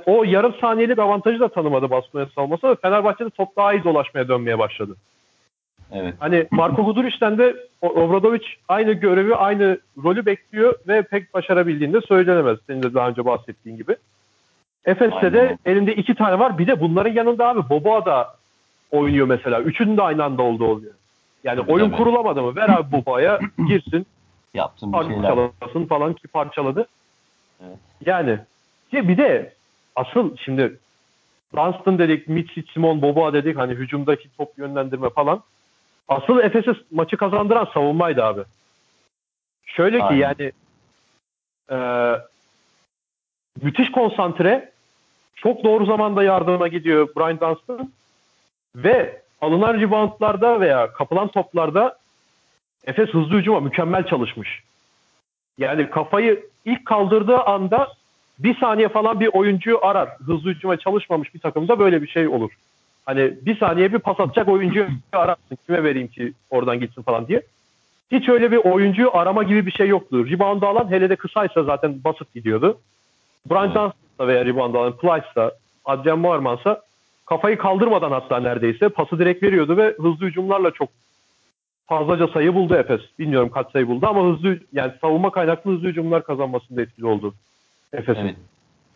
[0.07, 4.59] o yarım saniyelik avantajı da tanımadı Baskonya savunması ve Fenerbahçe'de top daha iyi dolaşmaya dönmeye
[4.59, 4.97] başladı.
[5.93, 6.15] Evet.
[6.19, 12.59] Hani Marko Guduric'ten de Obradovic aynı görevi, aynı rolü bekliyor ve pek başarabildiğinde söylenemez.
[12.67, 13.97] Senin de daha önce bahsettiğin gibi.
[14.85, 16.59] Efes'te de elinde iki tane var.
[16.59, 18.35] Bir de bunların yanında abi Boboa da
[18.91, 19.61] oynuyor mesela.
[19.61, 20.93] Üçünün de aynı anda olduğu oluyor.
[21.45, 21.97] Yani tabii, oyun tabii.
[21.97, 22.57] kurulamadı mı?
[22.57, 24.07] Ver abi Boboa'ya girsin.
[24.55, 25.23] Yapsın bir şeyler.
[25.23, 26.87] Parçalasın falan ki parçaladı.
[27.67, 27.79] Evet.
[28.07, 28.39] Yani
[28.93, 29.53] bir de
[29.97, 30.79] asıl şimdi
[31.57, 33.57] Dunstan dedik, Mitsic, Simon, Boboa dedik.
[33.57, 35.43] Hani hücumdaki top yönlendirme falan.
[36.09, 38.43] Asıl Efes'e maçı kazandıran savunmaydı abi.
[39.65, 40.21] Şöyle ki Aynen.
[40.21, 40.53] yani
[41.71, 41.79] e,
[43.63, 44.73] müthiş konsantre
[45.37, 47.93] çok doğru zamanda yardıma gidiyor Brian Dunstan
[48.77, 51.99] ve alınan reboundlarda veya kapılan toplarda
[52.87, 54.63] Efes hızlı hücuma mükemmel çalışmış.
[55.59, 57.93] Yani kafayı ilk kaldırdığı anda
[58.43, 60.09] bir saniye falan bir oyuncuyu arar.
[60.27, 62.51] Hızlı hücuma çalışmamış bir takımda böyle bir şey olur.
[63.07, 65.59] Hani bir saniye bir pas atacak oyuncuyu ararsın.
[65.67, 67.43] Kime vereyim ki oradan gitsin falan diye.
[68.13, 70.27] Hiç öyle bir oyuncuyu arama gibi bir şey yoktu.
[70.31, 72.79] Rebound alan hele de kısaysa zaten basıp gidiyordu.
[73.51, 73.75] Brian evet.
[73.75, 75.53] Johnson'sa veya rebound alan Plyce'sa,
[75.85, 76.83] Adrian Moerman'sa
[77.27, 80.89] kafayı kaldırmadan hatta neredeyse pası direkt veriyordu ve hızlı hücumlarla çok
[81.87, 83.01] fazlaca sayı buldu Efes.
[83.19, 87.35] Bilmiyorum kaç sayı buldu ama hızlı yani savunma kaynaklı hızlı hücumlar kazanmasında etkili oldu
[87.93, 88.21] Efes'in.
[88.21, 88.37] Evet.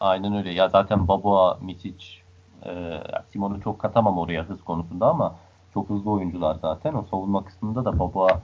[0.01, 0.51] Aynen öyle.
[0.53, 2.07] Ya zaten Baboa, Misic,
[2.67, 3.01] e,
[3.33, 5.37] Simon'u çok katamam oraya hız konusunda ama
[5.75, 6.95] çok hızlı oyuncular zaten.
[6.95, 8.43] O savunma kısmında da Baboa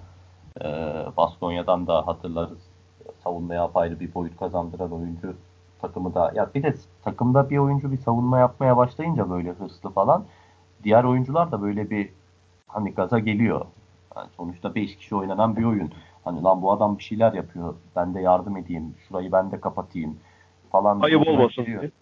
[0.61, 0.67] e,
[1.17, 2.59] Baskonya'dan da hatırlarız.
[3.25, 5.37] Savunmaya apayrı bir boyut kazandıran oyuncu
[5.81, 6.33] takımı da.
[6.35, 10.25] Ya bir de takımda bir oyuncu bir savunma yapmaya başlayınca böyle hırslı falan
[10.85, 12.12] diğer oyuncular da böyle bir
[12.69, 13.67] hani gaza geliyor.
[14.17, 15.93] Yani sonuçta 5 kişi oynanan bir oyun.
[16.25, 17.75] Hani lan bu adam bir şeyler yapıyor.
[17.97, 18.95] Ben de yardım edeyim.
[19.09, 20.19] Şurayı ben de kapatayım
[20.72, 21.00] falan.
[21.00, 21.66] Ayıp olmasın.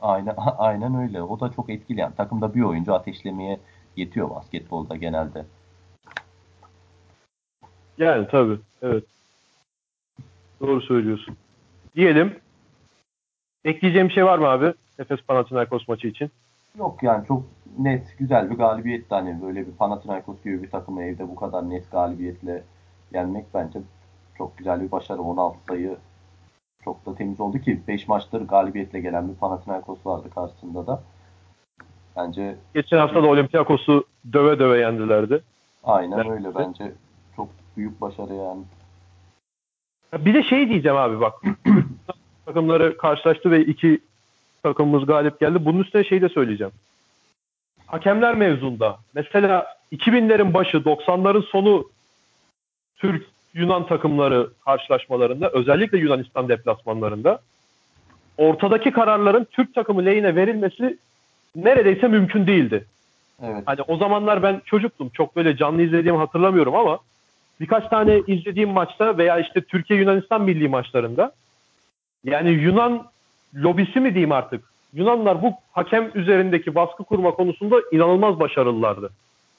[0.00, 1.22] Aynen, aynen öyle.
[1.22, 2.00] O da çok etkili.
[2.00, 3.60] Yani takımda bir oyuncu ateşlemeye
[3.96, 5.44] yetiyor basketbolda genelde.
[7.98, 8.58] Yani tabii.
[8.82, 9.04] Evet.
[10.60, 11.36] Doğru söylüyorsun.
[11.96, 12.38] Diyelim.
[13.64, 14.74] Ekleyeceğim bir şey var mı abi?
[14.98, 16.30] Efes Panathinaikos maçı için.
[16.78, 17.42] Yok yani çok
[17.78, 21.90] net, güzel bir galibiyet hani böyle bir Panathinaikos gibi bir takımı evde bu kadar net
[21.90, 22.62] galibiyetle
[23.14, 23.78] yenmek bence
[24.38, 25.22] çok güzel bir başarı.
[25.22, 25.96] 16 sayı
[26.84, 31.02] çok da temiz oldu ki 5 maçtır galibiyetle gelen bir Panathinaikos vardı karşısında da.
[32.16, 35.42] Bence geçen hafta da Olympiakos'u döve döve yendilerdi.
[35.84, 36.30] Aynen evet.
[36.30, 36.92] öyle bence
[37.36, 38.62] çok büyük başarı yani.
[40.18, 41.34] Bir de şey diyeceğim abi bak.
[42.46, 44.00] takımları karşılaştı ve iki
[44.62, 45.64] takımımız galip geldi.
[45.64, 46.72] Bunun üstüne şey de söyleyeceğim.
[47.86, 48.98] Hakemler mevzunda.
[49.14, 51.90] Mesela 2000'lerin başı, 90'ların sonu
[52.96, 57.38] Türk Yunan takımları karşılaşmalarında özellikle Yunanistan deplasmanlarında
[58.38, 60.98] ortadaki kararların Türk takımı lehine verilmesi
[61.56, 62.84] neredeyse mümkün değildi.
[63.42, 63.62] Evet.
[63.66, 65.08] Hani o zamanlar ben çocuktum.
[65.08, 66.98] Çok böyle canlı izlediğimi hatırlamıyorum ama
[67.60, 71.32] birkaç tane izlediğim maçta veya işte Türkiye Yunanistan milli maçlarında
[72.24, 73.06] yani Yunan
[73.54, 74.64] lobisi mi diyeyim artık.
[74.94, 79.10] Yunanlar bu hakem üzerindeki baskı kurma konusunda inanılmaz başarılılardı.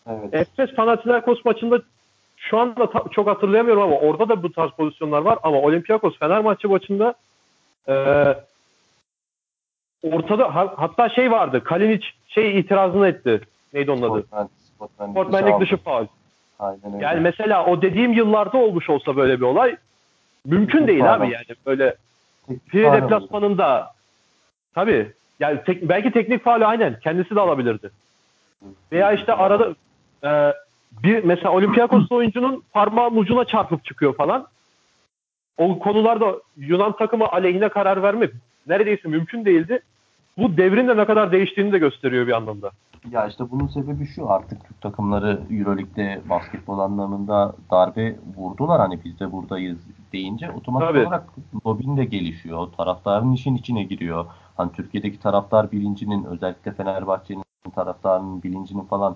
[0.10, 0.34] Evet.
[0.34, 1.82] Efes Panathinaikos maçında
[2.50, 6.68] şu anda ta- çok hatırlayamıyorum ama orada da bu tarz pozisyonlar var ama Olympiakos Fenerbahçe
[6.68, 7.14] maçında
[7.88, 7.94] e,
[10.04, 11.64] ortada ha, hatta şey vardı.
[11.64, 13.42] Kalinic şey itirazını etti.
[13.74, 14.26] Neydi onun adı?
[15.12, 16.06] Sportmenlik dışı faul.
[16.60, 17.04] Aynen öyle.
[17.06, 19.78] Yani mesela o dediğim yıllarda olmuş olsa böyle bir olay
[20.46, 21.96] mümkün değil abi yani böyle
[22.68, 23.92] Fire deplasmanında
[24.74, 27.92] tabii yani tek, belki teknik faal aynen kendisi de alabilirdi.
[28.92, 29.76] Veya işte arada
[30.24, 30.54] e,
[31.04, 34.48] bir mesela Olympiakos oyuncunun parmağın ucuna çarpıp çıkıyor falan.
[35.58, 38.34] O konularda Yunan takımı aleyhine karar vermek
[38.68, 39.80] neredeyse mümkün değildi.
[40.38, 42.72] Bu devrin de ne kadar değiştiğini de gösteriyor bir anlamda.
[43.12, 48.80] Ya işte bunun sebebi şu artık Türk takımları Euroleague'de basketbol anlamında darbe vurdular.
[48.80, 49.78] Hani biz de buradayız
[50.14, 51.00] deyince otomatik Tabii.
[51.00, 51.30] olarak
[51.66, 52.68] lobin de gelişiyor.
[52.78, 54.26] Taraftarın işin içine giriyor.
[54.58, 57.44] Hani Türkiye'deki taraftar bilincinin özellikle Fenerbahçe'nin
[57.76, 59.16] taraftarının bilincinin falan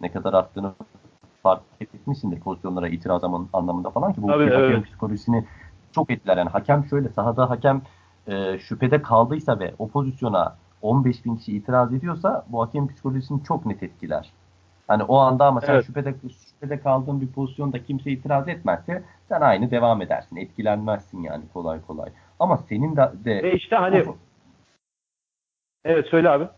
[0.00, 0.72] ne kadar arttığını
[1.48, 4.84] fark etmişsindir pozisyonlara itiraz anlamında falan ki bu Tabii, hakem evet.
[4.84, 5.44] psikolojisini
[5.92, 6.36] çok etkiler.
[6.36, 7.82] Yani hakem şöyle sahada hakem
[8.26, 13.66] e, şüphede kaldıysa ve o pozisyona 15 bin kişi itiraz ediyorsa bu hakem psikolojisini çok
[13.66, 14.32] net etkiler.
[14.88, 15.86] Hani o anda ama sen evet.
[15.86, 16.14] şüphede,
[16.50, 20.36] şüphede kaldığın bir pozisyonda kimse itiraz etmezse sen aynı devam edersin.
[20.36, 22.10] Etkilenmezsin yani kolay kolay.
[22.40, 23.12] Ama senin de...
[23.24, 24.04] de Ve işte hani...
[25.84, 26.48] Evet söyle abi.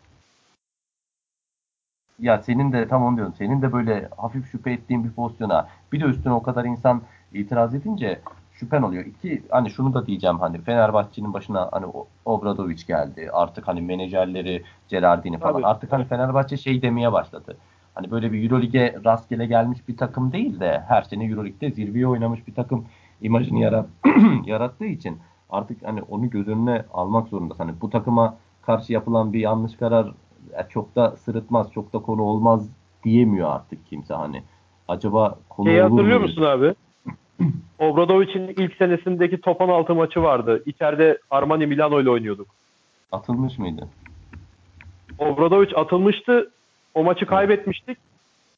[2.21, 3.35] Ya senin de tam onu diyorum.
[3.39, 7.03] Senin de böyle hafif şüphe ettiğin bir pozisyona bir de üstüne o kadar insan
[7.33, 8.21] itiraz edince
[8.53, 9.05] şüphen oluyor.
[9.05, 11.87] İki hani şunu da diyeceğim hani Fenerbahçe'nin başına hani
[12.25, 13.31] Obradoviç geldi.
[13.33, 15.53] Artık hani menajerleri Gerardini falan.
[15.53, 15.67] Tabii.
[15.67, 17.57] Artık hani Fenerbahçe şey demeye başladı.
[17.95, 22.47] Hani böyle bir Eurolig'e rastgele gelmiş bir takım değil de her sene Eurolig'de zirveye oynamış
[22.47, 22.85] bir takım
[23.21, 23.87] imajını yarat
[24.45, 25.19] yarattığı için
[25.51, 27.55] artık hani onu göz önüne almak zorunda.
[27.59, 30.13] Hani bu takıma karşı yapılan bir yanlış karar
[30.69, 32.69] çok da sırıtmaz, çok da konu olmaz
[33.05, 34.43] diyemiyor artık kimse hani.
[34.89, 36.27] Acaba konu Şeyi olur hatırlıyor mu?
[36.27, 36.75] musun abi?
[37.79, 40.63] Obradovic'in ilk senesindeki top 16 maçı vardı.
[40.67, 42.47] İçeride Armani Milano ile oynuyorduk.
[43.13, 43.89] Atılmış mıydı?
[45.19, 46.51] Obradovic atılmıştı.
[46.95, 47.99] O maçı kaybetmiştik.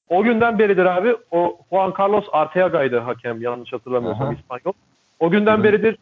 [0.08, 4.32] O günden beridir abi o Juan Carlos Arteaga'ydı hakem yanlış hatırlamıyorsam Aha.
[4.34, 4.72] İspanyol.
[5.20, 5.64] O günden Evet.
[5.64, 5.96] beridir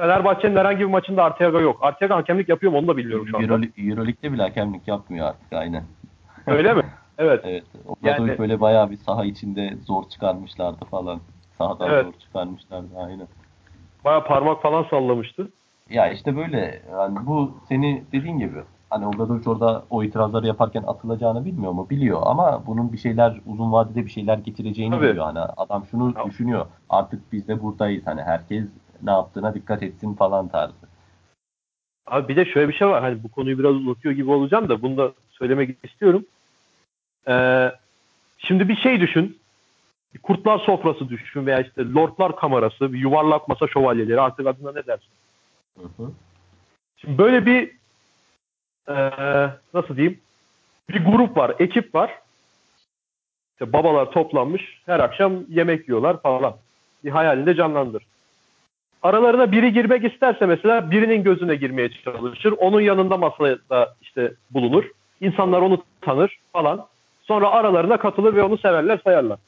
[0.00, 1.78] Fenerbahçe'nin herhangi bir maçında Arteaga yok.
[1.82, 3.46] Arteaga hakemlik yapıyor mu onu da bilmiyorum şu anda.
[3.46, 5.84] Euroleague, Euroleague'de bile hakemlik yapmıyor artık aynen.
[6.46, 6.82] Öyle mi?
[7.18, 7.40] Evet.
[7.44, 7.64] Evet.
[7.86, 11.20] Obradovic Yani- böyle bayağı bir saha içinde zor çıkarmışlardı falan.
[11.58, 12.04] Sahadan Evet.
[12.04, 13.28] zor çıkarmışlardı aynen.
[14.04, 15.48] Baya parmak falan sallamıştı.
[15.90, 18.58] Ya işte böyle yani bu seni dediğin gibi
[18.90, 21.86] hani Obradovic orada o itirazları yaparken atılacağını bilmiyor mu?
[21.90, 25.08] Biliyor ama bunun bir şeyler uzun vadede bir şeyler getireceğini Tabii.
[25.08, 25.24] biliyor.
[25.24, 26.66] Hani adam şunu Ya- düşünüyor.
[26.90, 28.06] Artık biz de buradayız.
[28.06, 28.64] Hani herkes
[29.02, 30.74] ne yaptığına dikkat etsin falan tarzı.
[32.06, 33.02] Abi bir de şöyle bir şey var.
[33.02, 36.24] Hani bu konuyu biraz uzatıyor gibi olacağım da bunu da söylemek istiyorum.
[37.28, 37.72] Ee,
[38.38, 39.38] şimdi bir şey düşün.
[40.22, 45.10] Kurtlar sofrası düşün veya işte lordlar kamerası, yuvarlak masa şövalyeleri artık adına ne dersin?
[45.78, 46.10] Hı hı.
[46.96, 47.78] Şimdi böyle bir
[48.88, 49.10] ee,
[49.74, 50.20] nasıl diyeyim?
[50.90, 52.18] Bir grup var, ekip var.
[53.52, 56.56] İşte babalar toplanmış, her akşam yemek yiyorlar falan.
[57.04, 58.06] Bir hayalinde canlandır.
[59.02, 62.54] Aralarına biri girmek isterse mesela birinin gözüne girmeye çalışır.
[62.58, 64.84] Onun yanında masada işte bulunur.
[65.20, 66.86] İnsanlar onu tanır falan.
[67.22, 69.38] Sonra aralarına katılır ve onu severler sayarlar.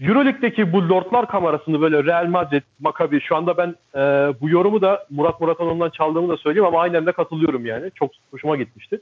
[0.00, 4.00] Euroleague'deki bu Lordlar kamerasını böyle Real Madrid, Maccabi şu anda ben e,
[4.40, 7.90] bu yorumu da Murat Muratoğlu'ndan çaldığımı da söyleyeyim ama aynen de katılıyorum yani.
[7.94, 9.00] Çok hoşuma gitmişti.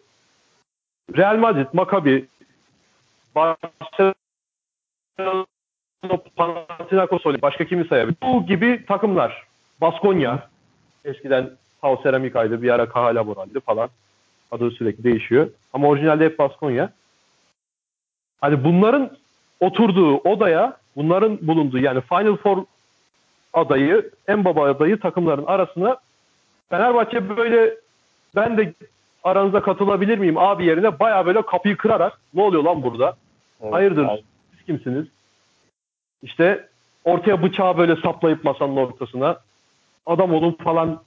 [1.17, 2.27] Real Madrid, Maccabi,
[3.35, 4.15] Barcelona,
[6.37, 8.17] Panathinaikos Olimpiyat, başka kimi sayabilir?
[8.23, 9.47] Bu gibi takımlar.
[9.81, 10.49] Baskonya,
[11.05, 13.89] eskiden Tau Ceramica'ydı, bir ara Kaha Laboral'di falan.
[14.51, 15.51] Adı sürekli değişiyor.
[15.73, 16.93] Ama orijinalde hep Baskonya.
[18.41, 19.11] Hani bunların
[19.61, 22.65] oturduğu odaya, bunların bulunduğu yani Final Four
[23.53, 25.97] adayı, en baba adayı takımların arasına
[26.71, 27.75] Fenerbahçe böyle
[28.37, 28.75] ben de
[29.25, 33.17] aranıza katılabilir miyim abi yerine baya böyle kapıyı kırarak ne oluyor lan burada?
[33.71, 34.07] Hayırdır?
[34.51, 35.07] Siz kimsiniz?
[36.23, 36.67] İşte
[37.05, 39.39] ortaya bıçağı böyle saplayıp masanın ortasına
[40.07, 41.03] adam olun falan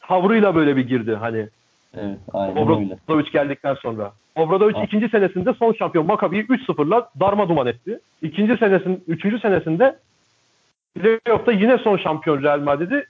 [0.00, 1.48] tavrıyla böyle bir girdi hani.
[1.96, 2.60] Evet, aynen öyle.
[2.60, 4.12] Obradovic geldikten sonra.
[4.36, 4.82] Obradovic Ha.
[4.84, 8.00] ikinci senesinde son şampiyon Maccabi'yi 3-0'la darma duman etti.
[8.22, 9.96] İkinci senesin, üçüncü senesinde
[10.94, 13.06] playoff'ta yine son şampiyon Real Madrid'i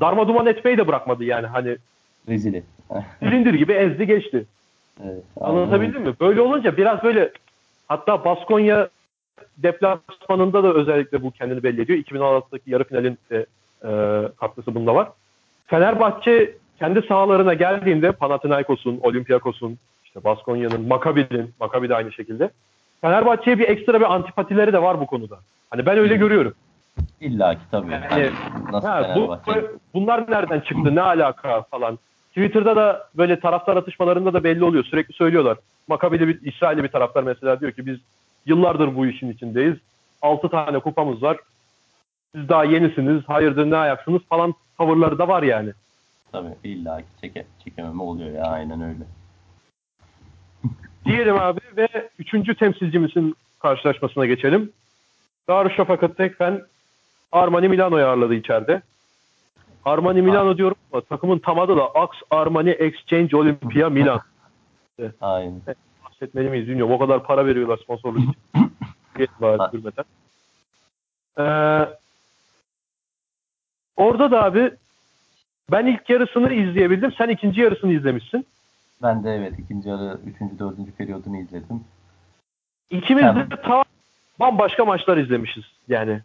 [0.00, 1.76] darma duman etmeyi de bırakmadı yani hani
[2.28, 2.66] Rezil etti.
[3.18, 4.46] silindir gibi ezdi geçti.
[5.04, 6.14] evet, Anlatabildim mi?
[6.20, 7.32] Böyle olunca biraz böyle
[7.88, 8.88] hatta Baskonya
[9.56, 11.98] deplasmanında da özellikle bu kendini belli ediyor.
[11.98, 13.46] 2016'daki yarı finalin de
[13.84, 13.88] e,
[14.40, 15.08] katkısı bunda var.
[15.66, 22.50] Fenerbahçe kendi sahalarına geldiğinde Panathinaikos'un, Olympiakos'un, işte Baskonya'nın, Maccabi'nin, Maccabi de aynı şekilde.
[23.00, 25.38] Fenerbahçe'ye bir ekstra bir antipatileri de var bu konuda.
[25.70, 26.54] Hani ben öyle görüyorum.
[27.20, 27.92] İlla ki tabii.
[27.92, 28.30] Yani- Hani
[28.72, 29.70] nasıl Ha, bu, Fenerbahçe?
[29.94, 31.98] bunlar nereden çıktı, ne alaka falan.
[32.28, 34.84] Twitter'da da böyle taraftar atışmalarında da belli oluyor.
[34.84, 35.58] Sürekli söylüyorlar.
[35.88, 37.98] Maccabi'de bir İsrail'li bir taraftar mesela diyor ki biz
[38.48, 39.76] yıllardır bu işin içindeyiz.
[40.22, 41.36] 6 tane kupamız var.
[42.34, 43.22] Siz daha yenisiniz.
[43.26, 45.72] Hayırdır ne ayaksınız falan tavırları da var yani.
[46.32, 49.04] Tabii illa çeke, çekememe oluyor ya aynen öyle.
[51.04, 51.88] Diyelim abi ve
[52.18, 54.72] üçüncü temsilcimizin karşılaşmasına geçelim.
[55.48, 56.62] Darüşşafaka Tekfen
[57.32, 58.82] Armani Milano'yu ağırladı içeride.
[59.84, 64.20] Armani Milano diyorum ama takımın tam adı da Ax Armani Exchange Olympia Milan.
[65.20, 65.60] Aynen.
[66.20, 66.92] Bahsetmeli miyiz bilmiyorum.
[66.94, 68.36] O kadar para veriyorlar sponsorluk için.
[69.40, 70.04] Bari sürmeden.
[71.38, 71.88] Ee,
[73.96, 74.70] orada da abi
[75.70, 77.12] ben ilk yarısını izleyebildim.
[77.12, 78.46] Sen ikinci yarısını izlemişsin.
[79.02, 81.84] Ben de evet ikinci yarı, üçüncü, dördüncü periyodunu izledim.
[82.90, 83.84] İkimiz de ta
[84.40, 85.64] bambaşka maçlar izlemişiz.
[85.88, 86.20] Yani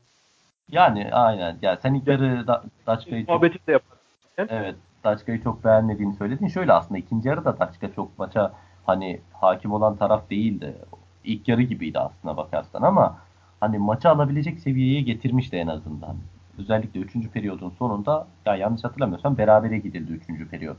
[0.71, 1.57] Yani aynen.
[1.61, 3.97] Ya sen ilk yarı da, Daçka'yı çok, de yapar.
[4.37, 6.47] evet, Daçka'yı çok beğenmediğini söyledin.
[6.47, 8.53] Şöyle aslında ikinci yarı da Daçka çok maça
[8.85, 10.75] hani hakim olan taraf değildi.
[11.23, 13.17] İlk yarı gibiydi aslına bakarsan ama
[13.59, 16.15] hani maçı alabilecek seviyeye getirmişti en azından.
[16.57, 20.77] Özellikle üçüncü periyodun sonunda ya yanlış hatırlamıyorsam berabere gidildi üçüncü periyot.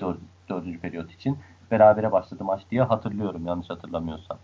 [0.00, 0.14] Dör,
[0.48, 1.38] dördüncü periyot için.
[1.70, 4.38] Berabere başladı maç diye hatırlıyorum yanlış hatırlamıyorsam.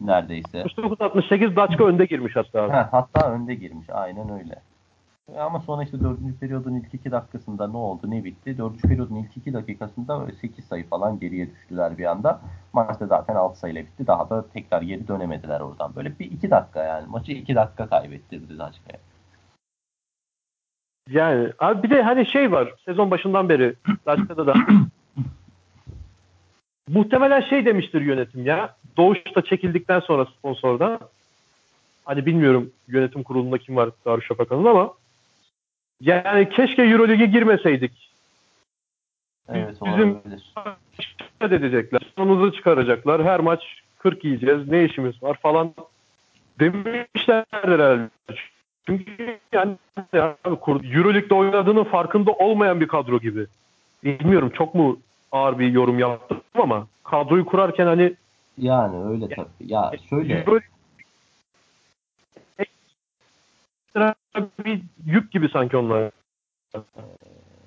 [0.00, 0.62] Neredeyse.
[0.62, 2.72] 69-68 Daçka önde girmiş hatta.
[2.72, 3.90] Ha, hatta önde girmiş.
[3.90, 4.62] Aynen öyle.
[5.36, 8.58] Ama sonra işte dördüncü periyodun ilk iki dakikasında ne oldu ne bitti?
[8.58, 12.40] Dördüncü periyodun ilk iki dakikasında 8 sayı falan geriye düştüler bir anda.
[12.72, 14.06] Maçta zaten 6 sayıyla bitti.
[14.06, 15.96] Daha da tekrar geri dönemediler oradan.
[15.96, 17.06] Böyle bir iki dakika yani.
[17.06, 18.98] Maçı iki dakika kaybettirdi Daçka'ya.
[21.10, 23.74] Yani abi bir de hani şey var sezon başından beri
[24.06, 24.54] Daçka'da da
[26.88, 28.76] muhtemelen şey demiştir yönetim ya.
[28.96, 30.98] Doğuş'ta çekildikten sonra sponsorda
[32.04, 34.92] hani bilmiyorum yönetim kurulunda kim var Darüşşafaka'nın ama
[36.00, 38.10] yani keşke Euroleague'e girmeseydik.
[39.48, 40.20] Evet Bizim-
[41.40, 42.00] dedecekler?
[42.16, 43.24] Sonumuzu çıkaracaklar.
[43.24, 43.62] Her maç
[43.98, 44.68] 40 yiyeceğiz.
[44.68, 45.74] Ne işimiz var falan
[46.60, 48.08] demişlerdir herhalde.
[48.86, 49.76] Çünkü yani
[50.94, 53.46] Euroleague'de oynadığının farkında olmayan bir kadro gibi.
[54.04, 54.98] Bilmiyorum çok mu
[55.32, 58.14] ağır bir yorum yaptım ama kadroyu kurarken hani
[58.58, 59.48] Yani öyle tabii.
[59.72, 60.44] Ya şöyle
[64.64, 66.10] bir yük gibi sanki onlar.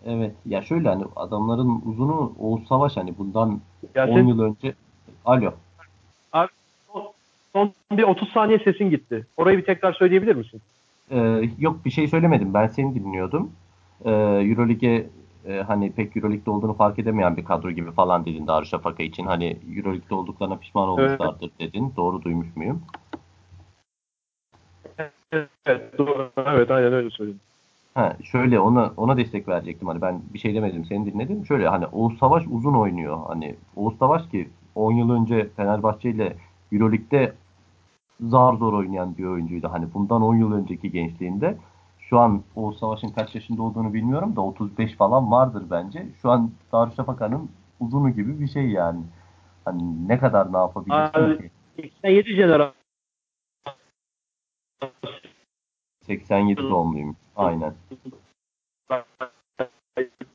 [0.06, 3.62] evet ya şöyle hani adamların uzunu Oğuz Savaş hani bundan
[3.96, 4.74] Yani 10 sen- yıl önce
[5.26, 5.54] Alo.
[7.54, 9.28] son bir 30 saniye sesin gitti.
[9.38, 10.62] Orayı bir tekrar söyleyebilir misin?
[11.12, 12.54] Ee, yok bir şey söylemedim.
[12.54, 13.52] Ben seni dinliyordum.
[14.06, 15.08] Ee, Euroleague'e
[15.46, 19.26] e, hani pek Euroleague'de olduğunu fark edemeyen bir kadro gibi falan dedin Darüşşafaka için.
[19.26, 21.94] Hani Euroleague'de olduklarına pişman olmuşlardır dedin.
[21.98, 22.82] Doğru duymuş muyum?
[25.32, 26.32] Evet, doğru.
[26.38, 27.40] evet aynen öyle söyledim.
[27.94, 29.88] Ha, şöyle ona ona destek verecektim.
[29.88, 30.86] Hani ben bir şey demedim.
[30.86, 31.46] Seni dinledim.
[31.46, 33.20] Şöyle hani Oğuz Savaş uzun oynuyor.
[33.28, 36.36] Hani Oğuz Savaş ki 10 yıl önce Fenerbahçe ile
[36.72, 37.34] Euroleague'de
[38.22, 39.70] zar zor oynayan bir oyuncuydu.
[39.72, 41.58] Hani bundan 10 yıl önceki gençliğinde
[42.00, 46.06] şu an Oğuz Savaş'ın kaç yaşında olduğunu bilmiyorum da 35 falan vardır bence.
[46.22, 49.00] Şu an Darüşşafaka'nın uzunu gibi bir şey yani.
[49.66, 51.52] Hani ne kadar ne yapabilirsin Abi- ki?
[51.76, 52.81] 87 jenerasyon
[56.06, 57.16] 87 doğumluyum.
[57.36, 57.74] Aynen.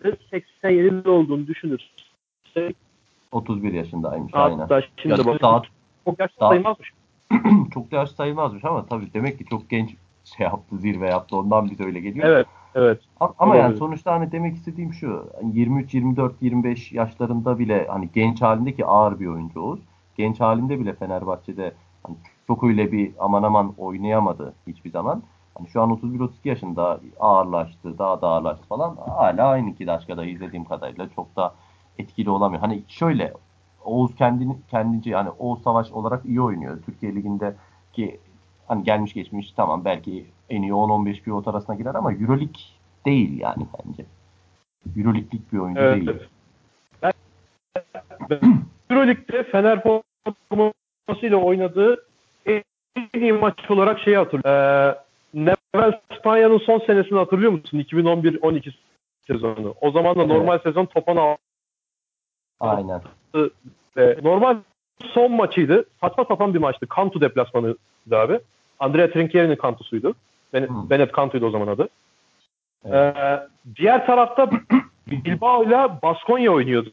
[0.02, 2.76] 87'de olduğunu düşünürsek
[3.32, 4.34] 31 yaşındaymış.
[4.34, 4.58] Aynen.
[4.58, 5.62] hatta şimdi Ya bak daha
[6.04, 6.92] çok yaşlı daha- sayılmazmış.
[7.74, 9.94] çok da yaş sayılmazmış ama tabii demek ki çok genç
[10.24, 11.36] şey yaptı, zirve yaptı.
[11.36, 12.26] Ondan bize öyle geliyor.
[12.28, 13.00] Evet, evet.
[13.20, 13.78] Ama yani Olabilir.
[13.78, 15.26] sonuçta hani demek istediğim şu.
[15.40, 19.80] hani 23, 24, 25 yaşlarında bile hani genç halindeki ağır bir oyuncu Oğuz.
[20.16, 25.22] Genç halinde bile Fenerbahçe'de hani çok öyle bir aman aman oynayamadı hiçbir zaman.
[25.58, 28.96] Hani şu an 31-32 yaşında ağırlaştı, daha da ağırlaştı falan.
[28.96, 31.54] Hala aynı iki dakikada izlediğim kadarıyla çok da
[31.98, 32.60] etkili olamıyor.
[32.60, 33.32] Hani şöyle
[33.84, 36.78] Oğuz kendini kendince yani Oğuz Savaş olarak iyi oynuyor.
[36.86, 37.54] Türkiye Ligi'nde
[37.92, 38.20] ki
[38.68, 42.62] hani gelmiş geçmiş tamam belki en iyi 10-15 pivot arasına girer ama Euroleague
[43.06, 44.04] değil yani bence.
[44.96, 46.06] Euroleague'lik bir oyuncu evet.
[46.06, 46.18] değil.
[47.02, 47.12] Ben,
[48.30, 48.40] ben
[48.90, 49.82] Euroleague'de Fener
[50.48, 52.06] formasıyla oynadığı
[52.46, 52.62] en
[53.14, 54.96] iyi maç olarak şeyi hatırlıyorum.
[54.96, 55.05] Ee,
[55.36, 57.78] Nevel İspanya'nın son senesini hatırlıyor musun?
[57.78, 58.72] 2011-12
[59.26, 59.74] sezonu.
[59.80, 61.38] O zaman da normal sezon topan aldı.
[62.60, 63.02] Aynen.
[64.22, 64.56] Normal
[65.02, 65.84] son maçıydı.
[66.00, 66.86] Saçma sapan bir maçtı.
[66.86, 67.78] Kantu deplasmanıydı
[68.12, 68.40] abi.
[68.78, 70.14] Andrea Trinchieri'nin Kantu'suydu.
[70.52, 70.90] Ben, Hmm.
[70.90, 71.88] Bennett Kantu'ydu o zaman adı.
[72.84, 73.16] Evet.
[73.16, 73.40] Ee,
[73.76, 74.50] diğer tarafta
[75.06, 76.92] Bilbao ile Baskonya oynuyordu.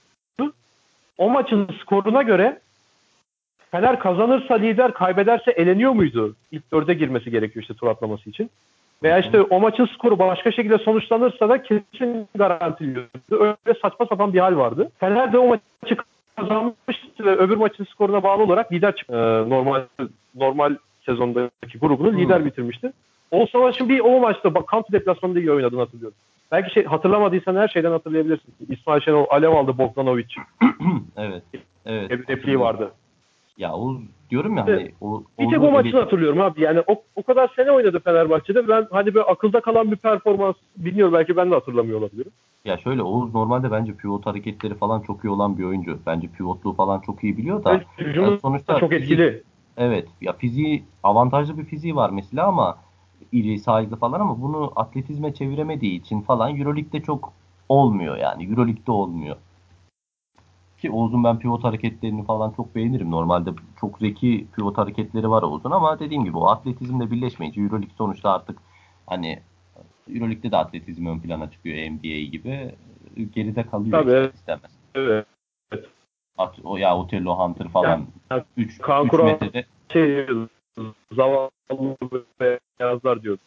[1.18, 2.60] O maçın skoruna göre
[3.74, 6.36] Fener kazanırsa lider, kaybederse eleniyor muydu?
[6.51, 8.49] İlk dörde girmesi gerekiyor işte tur atlaması için.
[9.03, 13.09] Veya işte o maçın skoru başka şekilde sonuçlanırsa da kesin garantiliyordu.
[13.32, 14.91] Öyle saçma sapan bir hal vardı.
[14.99, 15.97] Fener de o maçı
[16.36, 19.13] kazanmıştı ve öbür maçın skoruna bağlı olarak lider çıktı.
[19.13, 19.82] Ee, normal
[20.36, 22.19] normal sezondaki grubunu Hmm.
[22.19, 22.93] lider bitirmişti.
[23.32, 26.17] O savaşın bir o maçta Kantu deplasmanında iyi oynadığını hatırlıyorum.
[26.51, 28.53] Belki şey hatırlamadıysan her şeyden hatırlayabilirsin.
[28.69, 30.28] İsmail Şenol alev aldı Bogdanovic.
[31.17, 31.43] evet.
[31.86, 32.09] Evet.
[32.09, 32.91] Bir repliği vardı.
[33.58, 33.97] Ya Oğuz
[34.30, 36.62] diyorum ya hani o Bir tek o maçını ele- hatırlıyorum abi.
[36.62, 38.68] Yani o, o kadar sene oynadı Fenerbahçe'de.
[38.68, 42.32] Ben hani böyle akılda kalan bir performans bilmiyorum belki ben de hatırlamıyor olabilirim.
[42.66, 45.99] Ya şöyle Oğuz normalde bence pivot hareketleri falan çok iyi olan bir oyuncu.
[46.06, 47.82] Bence pivotluğu falan çok iyi biliyor da.
[47.97, 49.43] Hücumu yani sonuçta çok fizik- etkili.
[49.78, 52.78] Evet ya fiziği avantajlı bir fiziği var mesela ama
[53.32, 57.34] iri saygı falan ama bunu atletizme çeviremediği için falan Euroleague'de çok
[57.70, 58.49] olmuyor yani.
[58.49, 59.36] Euroleague'de olmuyor.
[60.84, 63.12] Ki Oğuz'un ben pivot hareketlerini falan çok beğenirim.
[63.12, 68.32] Normalde çok zeki pivot hareketleri var Oğuz'un ama dediğim gibi o atletizmle birleşmeyince Euroleague sonuçta
[68.32, 68.60] artık
[69.08, 69.40] hani
[70.10, 72.76] Euroleague'de de atletizm ön plana çıkıyor NBA gibi.
[73.36, 74.10] Geride kalıyor Tabii.
[74.12, 74.72] ister istemez.
[74.96, 75.26] Evet.
[76.38, 80.28] At, o ya Otello Hunter falan Ya, 3 Kaan Kural- metrede Şey,
[81.12, 81.52] zavallı
[82.80, 83.42] beyazlar diyordu.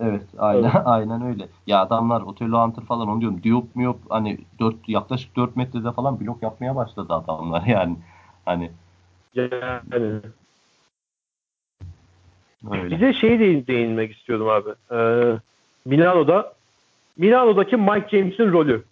[0.00, 1.48] Evet, aynen aynen öyle.
[1.66, 3.42] Ya adamlar Otello Hunter falan onu diyorum.
[3.42, 7.96] Diop mu yok hani 4 yaklaşık 4 metrede falan blok yapmaya başladı adamlar yani.
[8.44, 8.70] Hani
[9.36, 9.80] Yani
[12.70, 12.96] öyle.
[12.96, 14.70] Bir de şey de değinmek istiyordum abi.
[14.92, 15.38] Ee,
[15.84, 16.54] Milano'da
[17.16, 18.84] Milano'daki Mike James'in rolü.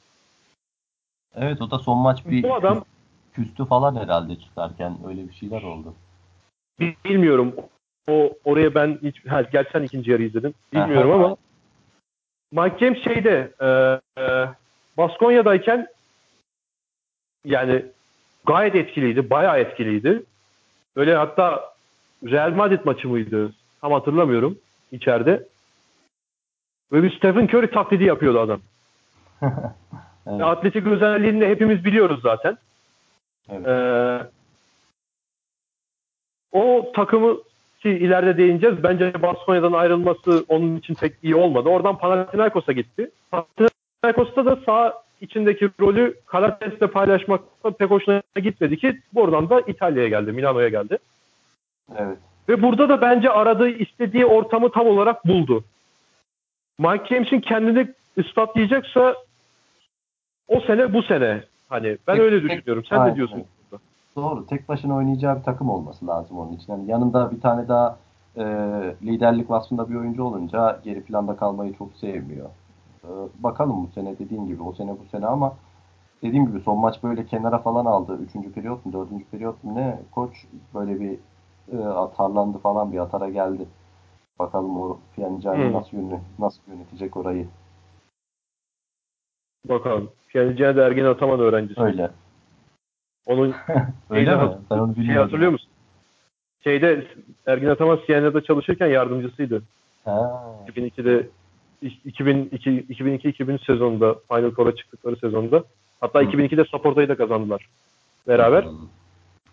[1.35, 2.85] Evet o da son maç bir Bu adam
[3.33, 5.95] küstü falan herhalde çıkarken öyle bir şeyler oldu.
[6.81, 7.55] bilmiyorum.
[8.09, 10.55] O oraya ben hiç ha, gerçi sen ikinci yarı izledim.
[10.73, 11.17] Bilmiyorum Aha.
[11.25, 11.37] ama
[12.53, 13.67] Mike James şeyde e,
[14.23, 14.49] e,
[14.97, 15.87] Baskonya'dayken
[17.45, 17.85] yani
[18.47, 19.31] gayet etkiliydi.
[19.31, 20.23] Bayağı etkiliydi.
[20.97, 21.75] Böyle hatta
[22.25, 23.53] Real Madrid maçı mıydı?
[23.81, 24.59] Tam hatırlamıyorum
[24.93, 25.47] içeride.
[26.93, 28.61] Böyle bir Stephen Curry taklidi yapıyordu adam.
[30.27, 30.43] evet.
[30.43, 32.59] Atletik özelliğini hepimiz biliyoruz zaten.
[33.49, 33.67] Evet.
[33.67, 34.27] Ee,
[36.53, 37.39] o takımı
[37.83, 38.83] ki ileride değineceğiz.
[38.83, 41.69] Bence Baskonya'dan ayrılması onun için pek iyi olmadı.
[41.69, 43.11] Oradan Panathinaikos'a gitti.
[43.31, 50.33] Panathinaikos'ta da sağ içindeki rolü Karates'le paylaşmakta pek hoşuna gitmedi ki buradan da İtalya'ya geldi,
[50.33, 50.99] Milano'ya geldi.
[51.97, 52.19] Evet.
[52.49, 55.65] Ve burada da bence aradığı, istediği ortamı tam olarak buldu.
[56.79, 59.17] Mike James'in kendini ispatlayacaksa
[60.49, 61.43] o sene bu sene.
[61.69, 62.85] Hani ben tek, öyle düşünüyorum.
[62.89, 63.13] Sen aynen.
[63.13, 63.45] ne diyorsun?
[64.19, 64.47] Doğru.
[64.47, 66.73] Tek başına oynayacağı bir takım olması lazım onun için.
[66.73, 67.97] Yani yanında bir tane daha
[68.37, 68.45] e,
[69.03, 72.47] liderlik vasfında bir oyuncu olunca geri planda kalmayı çok sevmiyor.
[73.05, 73.09] E,
[73.39, 75.53] bakalım bu sene dediğim gibi o sene bu sene ama
[76.23, 78.19] dediğim gibi son maç böyle kenara falan aldı.
[78.23, 81.19] Üçüncü periyot mu dördüncü periyot mu ne koç böyle bir
[81.73, 83.67] e, atarlandı falan bir atara geldi.
[84.39, 85.73] Bakalım o Pjanic hmm.
[85.73, 87.49] nasıl, yönet nasıl yönetecek orayı.
[89.69, 90.11] Bakalım.
[90.29, 91.81] Pjanic de Ergin Ataman öğrencisi.
[91.81, 92.11] Öyle.
[93.29, 93.55] Onun
[94.11, 94.51] Öyle mi?
[94.71, 95.69] Ben onu Şey hatırlıyor musun?
[96.65, 97.07] Şeyde
[97.47, 99.63] Ergin Ataman CNN'de çalışırken yardımcısıydı.
[100.05, 100.45] Ha.
[100.69, 101.29] 2002'de
[102.05, 105.65] 2002 2002-2003 sezonunda Final Four'a çıktıkları sezonda.
[106.01, 106.31] Hatta hmm.
[106.31, 107.69] 2002'de Saporta'yı da kazandılar
[108.29, 108.65] beraber.
[108.65, 108.73] Hmm.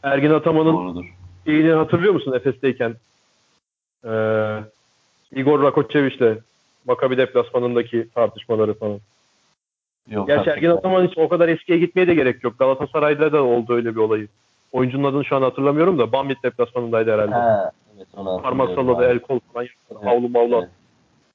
[0.04, 1.06] Ergin Ataman'ın
[1.46, 2.96] iyiliğini hatırlıyor musun Efes'teyken?
[4.06, 4.60] Ee,
[5.32, 6.38] Igor Rakoçeviç'le
[6.88, 9.00] Makabi deplasmanındaki tartışmaları falan.
[10.10, 12.60] Yok, Gerçi Ergin Ataman hiç o kadar eskiye gitmeye de gerek yok.
[12.60, 14.28] Galatasaray'da da oldu öyle bir olayı.
[14.72, 17.36] Oyuncunun adını şu an hatırlamıyorum da Bambit deplasmanındaydı herhalde.
[17.36, 19.96] Ha, evet, onu Parmak salladı, el kol falan yaptı.
[19.96, 20.70] Evet, havlu mavlu evet.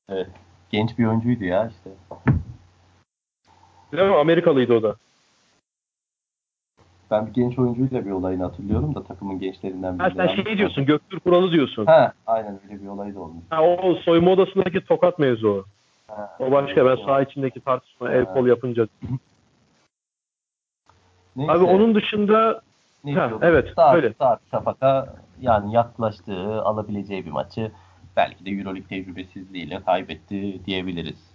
[0.08, 0.26] evet.
[0.70, 1.90] Genç bir oyuncuydu ya işte.
[3.92, 4.16] Değil mi?
[4.16, 4.94] Amerikalıydı o da.
[7.10, 10.02] Ben bir genç oyuncuyla bir olayını hatırlıyorum da takımın gençlerinden biri.
[10.02, 11.86] Ha, sen şey diyorsun, Göktürk Kuralı diyorsun.
[11.86, 13.44] Ha, aynen öyle bir olay da olmuş.
[13.50, 15.66] Ha, o soyunma odasındaki tokat mevzu.
[16.16, 16.86] Ha, o başka.
[16.86, 18.86] Ben saha içindeki tartışma el kol yapınca.
[21.36, 21.52] Neyse.
[21.52, 22.62] Abi onun dışında
[23.04, 24.12] ne ha, evet Start, öyle.
[24.12, 27.72] Start Şafak'a yani yaklaştığı, alabileceği bir maçı
[28.16, 31.30] belki de Euroleague tecrübesizliğiyle kaybetti diyebiliriz.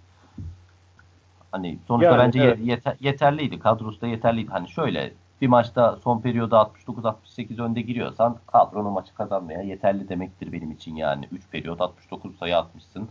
[1.52, 2.58] Hani sonuçta yani, bence evet.
[2.62, 3.58] yeter, yeterliydi.
[3.58, 4.50] Kadrosu da yeterliydi.
[4.50, 6.56] Hani şöyle bir maçta son periyoda
[6.86, 11.28] 69-68 önde giriyorsan kadronun maçı kazanmaya yeterli demektir benim için yani.
[11.32, 13.08] 3 periyot 69 sayı atmışsın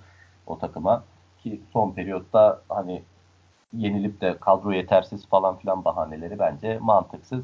[0.47, 1.03] o takıma
[1.45, 3.03] ki son periyotta hani
[3.73, 7.43] yenilip de kadro yetersiz falan filan bahaneleri bence mantıksız.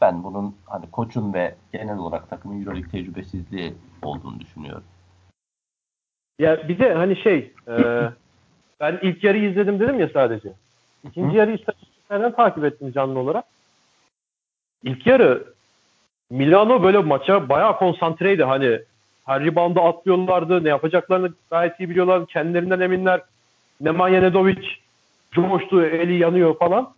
[0.00, 4.84] Ben bunun hani koçun ve genel olarak takımın Euroleague tecrübesizliği olduğunu düşünüyorum.
[6.38, 7.74] Ya bir de hani şey e,
[8.80, 10.52] ben ilk yarıyı izledim dedim ya sadece.
[11.04, 11.38] İkinci Hı?
[11.38, 13.44] yarı istatistiklerden takip ettim canlı olarak.
[14.82, 15.54] İlk yarı
[16.30, 18.44] Milano böyle maça bayağı konsantreydi.
[18.44, 18.80] Hani
[19.24, 20.64] her rebound'a atlıyorlardı.
[20.64, 22.26] Ne yapacaklarını gayet iyi biliyorlar.
[22.26, 23.20] Kendilerinden eminler.
[23.80, 24.68] Nemanja Nedovic
[25.32, 26.92] coştu, eli yanıyor falan.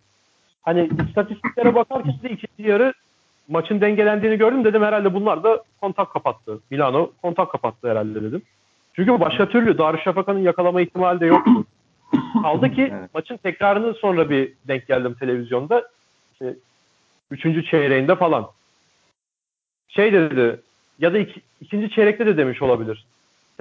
[0.61, 2.93] Hani istatistiklere bakarken de ikinci yarı
[3.47, 4.63] maçın dengelendiğini gördüm.
[4.63, 6.59] Dedim herhalde bunlar da kontak kapattı.
[6.69, 8.41] Milano kontak kapattı herhalde dedim.
[8.93, 11.51] Çünkü başka türlü Darüşşafaka'nın yakalama ihtimali de yoktu.
[12.41, 13.09] Kaldı ki evet.
[13.13, 15.87] maçın tekrarını sonra bir denk geldim televizyonda.
[16.33, 16.55] İşte
[17.31, 18.47] Üçüncü çeyreğinde falan.
[19.87, 20.59] Şey dedi
[20.99, 23.05] ya da iki, ikinci çeyrekte de demiş olabilir.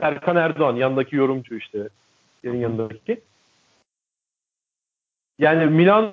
[0.02, 1.88] Erkan Erdoğan yanındaki yorumcu işte.
[2.44, 3.20] Yerin yanındaki.
[5.38, 6.12] Yani Milano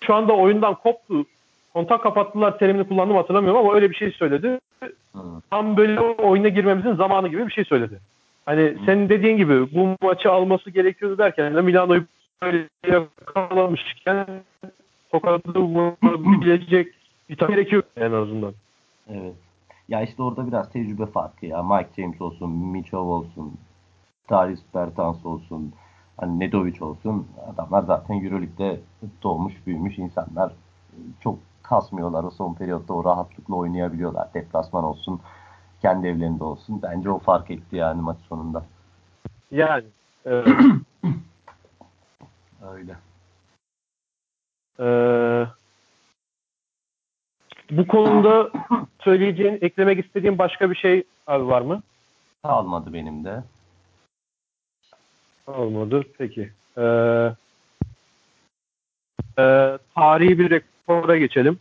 [0.00, 1.26] şu anda oyundan koptu.
[1.72, 4.60] Kontak kapattılar terimini kullandım hatırlamıyorum ama öyle bir şey söyledi.
[5.50, 8.00] Tam böyle oyuna girmemizin zamanı gibi bir şey söyledi.
[8.46, 12.04] Hani senin dediğin gibi bu maçı alması gerekiyordu derken de Milano'yu
[12.42, 14.26] böyle yakalamışken
[15.10, 16.94] tokadı vurabilecek
[17.28, 18.54] bir tane gerekiyor en azından.
[19.08, 19.34] Evet.
[19.88, 21.62] Ya işte orada biraz tecrübe farkı ya.
[21.62, 23.52] Mike James olsun, Mitchell olsun,
[24.32, 25.72] Darius Bertans olsun,
[26.16, 27.28] hani Nedovic olsun.
[27.54, 28.80] Adamlar zaten Euroleague'de
[29.22, 30.52] doğmuş, büyümüş insanlar.
[31.20, 34.34] Çok kasmıyorlar o son periyotta o rahatlıkla oynayabiliyorlar.
[34.34, 35.20] Deplasman olsun,
[35.82, 36.80] kendi evlerinde olsun.
[36.82, 38.64] Bence o fark etti yani maç sonunda.
[39.50, 39.84] Yani
[40.26, 40.48] evet.
[42.72, 42.96] Öyle.
[44.80, 45.46] Ee,
[47.70, 48.50] bu konuda
[49.00, 51.82] söyleyeceğin, eklemek istediğin başka bir şey abi var mı?
[52.42, 53.42] Kalmadı benim de.
[55.46, 56.04] Olmadı.
[56.18, 56.50] Peki.
[56.78, 56.82] Ee,
[59.38, 61.58] e, tarihi bir rekora geçelim.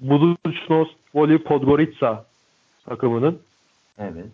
[0.00, 2.24] Budućnost Voli Podgorica
[2.84, 3.42] takımının.
[3.98, 4.26] Evet.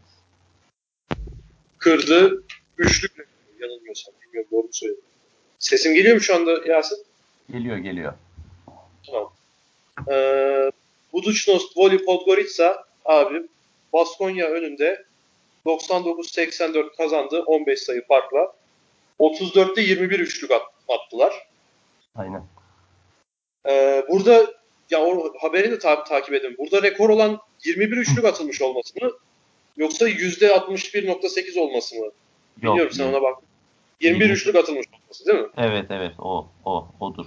[1.79, 2.43] Kırdı.
[2.79, 3.29] Üçlük
[3.61, 4.15] yanılmıyorsam.
[4.23, 5.03] Bilmiyorum doğru söyledim.
[5.59, 6.99] Sesim geliyor mu şu anda Yasin?
[7.53, 8.13] Geliyor geliyor.
[9.07, 9.33] Tamam.
[10.11, 10.71] Ee,
[11.13, 13.43] Budućnost, Voli, Podgorica abi
[13.93, 15.05] Baskonya önünde
[15.67, 18.53] 99-84 kazandı 15 sayı farkla.
[19.21, 20.51] 34'te 21 üçlük
[20.89, 21.35] attılar.
[22.17, 22.43] Aynen.
[23.69, 24.47] Ee, burada
[24.91, 26.57] ya o haberini de ta- takip edin.
[26.59, 29.11] Burada rekor olan 21 üçlük atılmış olması mı?
[29.77, 32.07] Yoksa %61.8 olması mı?
[32.57, 33.39] Bilmiyorum Yok, sen ona bak.
[34.01, 35.49] 21 Yirmi- üçlük atılmış olması değil mi?
[35.57, 37.27] Evet evet o o odur.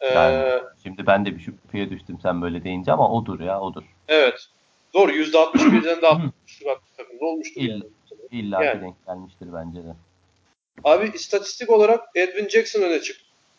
[0.00, 3.82] Ee, Yani şimdi ben de bir şüpheye düştüm sen böyle deyince ama odur ya odur.
[4.08, 4.46] evet.
[4.94, 7.60] Doğru %61'den daha atmış takımda olmuştur.
[7.60, 7.82] İll- yani.
[8.30, 8.82] İlla Yani.
[8.82, 9.94] denk gelmiştir bence de.
[10.84, 13.16] Abi istatistik olarak Edwin Jackson öne çık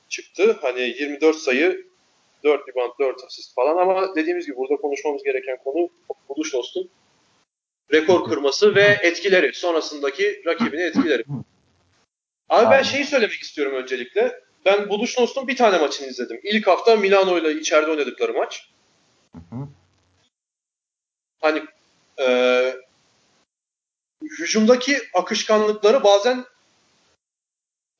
[0.09, 0.57] çıktı.
[0.61, 1.85] Hani 24 sayı,
[2.43, 5.89] 4 rebound, 4 asist falan ama dediğimiz gibi burada konuşmamız gereken konu
[6.29, 6.87] Buluş dostum.
[7.93, 9.53] Rekor kırması ve etkileri.
[9.53, 11.23] Sonrasındaki rakibini etkileri.
[12.49, 14.39] Abi ben şeyi söylemek istiyorum öncelikle.
[14.65, 16.39] Ben Buluş Nost'un bir tane maçını izledim.
[16.43, 18.69] İlk hafta Milano ile içeride oynadıkları maç.
[19.31, 19.67] Hı hı.
[21.45, 21.63] Hani
[22.19, 22.75] e,
[24.21, 26.45] hücumdaki akışkanlıkları bazen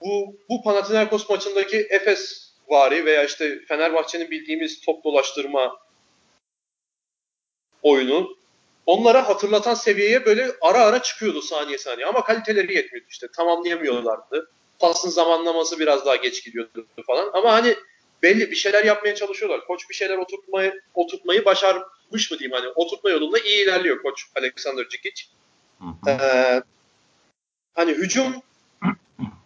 [0.02, 5.78] bu bu Panathinaikos maçındaki Efes vari veya işte Fenerbahçe'nin bildiğimiz top dolaştırma
[7.82, 8.38] oyunu
[8.86, 14.52] onlara hatırlatan seviyeye böyle ara ara çıkıyordu saniye saniye ama kaliteleri yetmiyordu işte tamamlayamıyorlardı.
[14.80, 17.76] Pasın zamanlaması biraz daha geç gidiyordu falan ama hani
[18.24, 19.68] belli bir şeyler yapmaya çalışıyorlar.
[19.68, 21.46] Koç bir şeyler oturtmayı oturtmayı
[22.12, 25.24] başarmış mı diyeyim hani oturtma yolunda iyi ilerliyor koç Alexander Cikic.
[26.08, 26.62] Ee,
[27.74, 28.34] hani hücum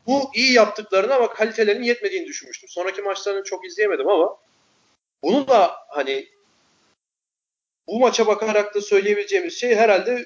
[0.08, 2.70] bu iyi yaptıklarını ama kalitelerinin yetmediğini düşünmüştüm.
[2.70, 4.38] Sonraki maçlarını çok izleyemedim ama
[5.24, 6.28] bunu da hani
[7.88, 10.26] bu maça bakarak da söyleyebileceğimiz şey herhalde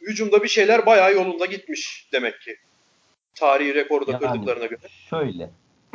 [0.00, 2.56] hücumda bir şeyler bayağı yolunda gitmiş demek ki.
[3.34, 4.80] Tarihi rekoru da Yani- kırdıklarına göre.
[5.10, 5.50] Şöyle.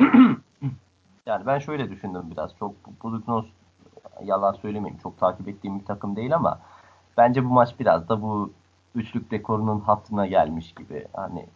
[1.26, 2.50] yani ben şöyle düşündüm biraz.
[2.58, 3.44] Çok Buduknos
[4.24, 4.98] yalan söylemeyeyim.
[5.02, 6.58] Çok takip ettiğim bir takım değil ama
[7.16, 8.52] bence bu maç biraz da bu
[8.94, 11.06] üçlük rekorunun hattına gelmiş gibi.
[11.12, 11.46] Hani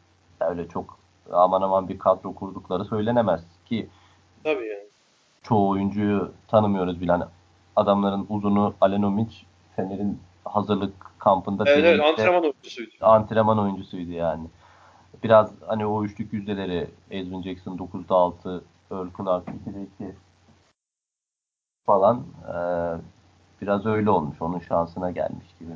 [0.41, 0.99] öyle çok
[1.33, 3.89] aman aman bir kadro kurdukları söylenemez ki
[4.45, 4.85] Tabii yani.
[5.43, 7.13] çoğu oyuncuyu tanımıyoruz bile.
[7.13, 7.25] Hani
[7.77, 9.29] adamların uzunu Alenomic
[9.77, 12.91] Fener'in hazırlık kampında Evet, evet antrenman oyuncusuydu.
[13.01, 14.47] antrenman oyuncusuydu yani.
[15.25, 20.15] Biraz hani o üçlük yüzdeleri Edwin Jackson 9'da 6, Earl Clark 2'de 2
[21.87, 23.01] falan eee,
[23.63, 24.37] biraz öyle olmuş.
[24.43, 25.73] Onun şansına gelmiş gibi.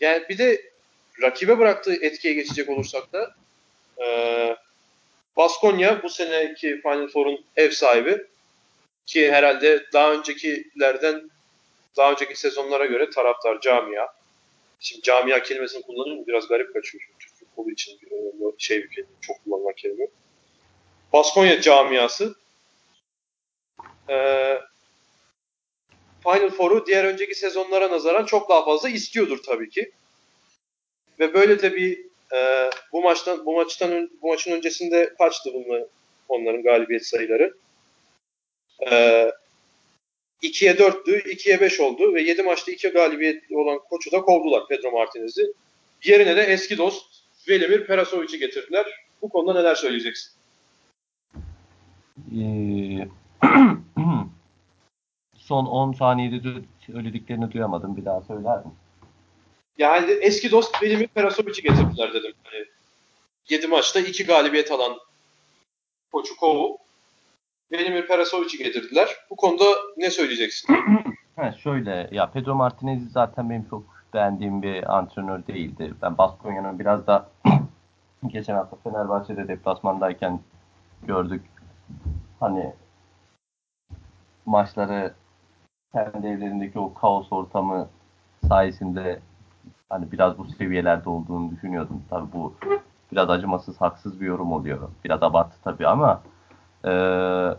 [0.00, 0.62] Yani bir de
[1.22, 3.34] rakibe bıraktığı etkiye geçecek olursak da
[3.98, 4.56] eee
[5.36, 8.26] Baskonya bu seneki Final Four'un ev sahibi
[9.06, 11.30] ki herhalde daha öncekilerden
[11.96, 14.06] daha önceki sezonlara göre taraftar camia.
[14.80, 18.90] Şimdi camia kelimesini kullanıyorum biraz garip kaçıyor çünkü Türk futbolu için bir önemli şey bir
[18.90, 20.06] kelime, çok kullanılan kelime.
[21.12, 22.34] Baskonya camiası
[24.08, 24.60] eee
[26.22, 29.92] Final Four'u diğer önceki sezonlara nazaran çok daha fazla istiyordur tabii ki.
[31.20, 31.98] Ve böyle de bir
[32.34, 35.88] e, bu maçtan bu maçtan bu maçın öncesinde kaçtı bunların
[36.28, 37.54] onların galibiyet sayıları?
[38.90, 38.90] E,
[40.42, 44.90] 2'ye 4'tü, 2'ye 5 oldu ve 7 maçta 2 galibiyet olan koçu da kovdular Pedro
[44.90, 45.52] Martinez'i.
[46.04, 47.06] Yerine de eski dost
[47.48, 48.86] Velimir Perasovic'i getirdiler.
[49.22, 50.32] Bu konuda neler söyleyeceksin?
[52.32, 53.08] Eee,
[55.44, 57.96] son 10 saniyede de söylediklerini duyamadım.
[57.96, 58.72] Bir daha söyler misin?
[59.78, 62.32] Yani eski dost Velimir Perasovic'i getirdiler dedim.
[62.44, 62.64] Hani
[63.48, 64.98] 7 maçta 2 galibiyet alan
[66.12, 66.78] koçu kovu.
[67.72, 69.08] Velimir Perasovic'i getirdiler.
[69.30, 69.64] Bu konuda
[69.96, 70.76] ne söyleyeceksin?
[71.36, 73.82] Ha, şöyle ya Pedro Martinez zaten benim çok
[74.14, 75.94] beğendiğim bir antrenör değildi.
[76.02, 77.30] Ben Baskonya'nın biraz da
[78.26, 80.40] geçen hafta Fenerbahçe'de deplasmandayken
[81.06, 81.42] gördük.
[82.40, 82.72] Hani
[84.46, 85.14] maçları
[85.94, 87.88] kendi evlerindeki o kaos ortamı
[88.48, 89.20] sayesinde
[89.88, 92.02] hani biraz bu seviyelerde olduğunu düşünüyordum.
[92.10, 92.54] Tabii bu
[93.12, 94.78] biraz acımasız, haksız bir yorum oluyor.
[95.04, 96.22] Biraz abartı tabii ama
[96.84, 97.54] eee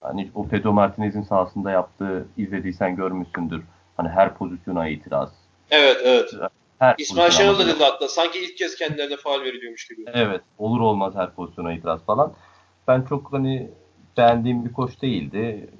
[0.00, 3.62] hani o Pedro Martinez'in sahasında yaptığı izlediysen görmüşsündür.
[3.96, 5.32] Hani her pozisyona itiraz.
[5.70, 6.30] Evet evet.
[6.78, 8.08] Her İsmail Şenol da dedi hatta.
[8.08, 10.04] Sanki ilk kez kendilerine faal veriliyormuş gibi.
[10.12, 10.40] Evet.
[10.58, 12.32] Olur olmaz her pozisyona itiraz falan.
[12.88, 13.70] Ben çok hani
[14.16, 15.70] beğendiğim bir koç değildi.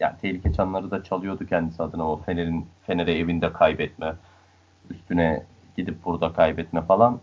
[0.00, 4.14] Yani tehlike çanları da çalıyordu kendisi adına o Fener'in Fener'e evinde kaybetme.
[4.90, 5.46] Üstüne
[5.76, 7.20] gidip burada kaybetme falan.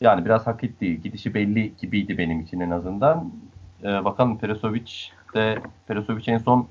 [0.00, 1.02] Yani biraz hak etti.
[1.02, 3.32] Gidişi belli gibiydi benim için en azından.
[3.82, 4.90] Ee, bakalım Perosovic
[5.34, 5.58] de
[5.88, 6.68] Perosovic en son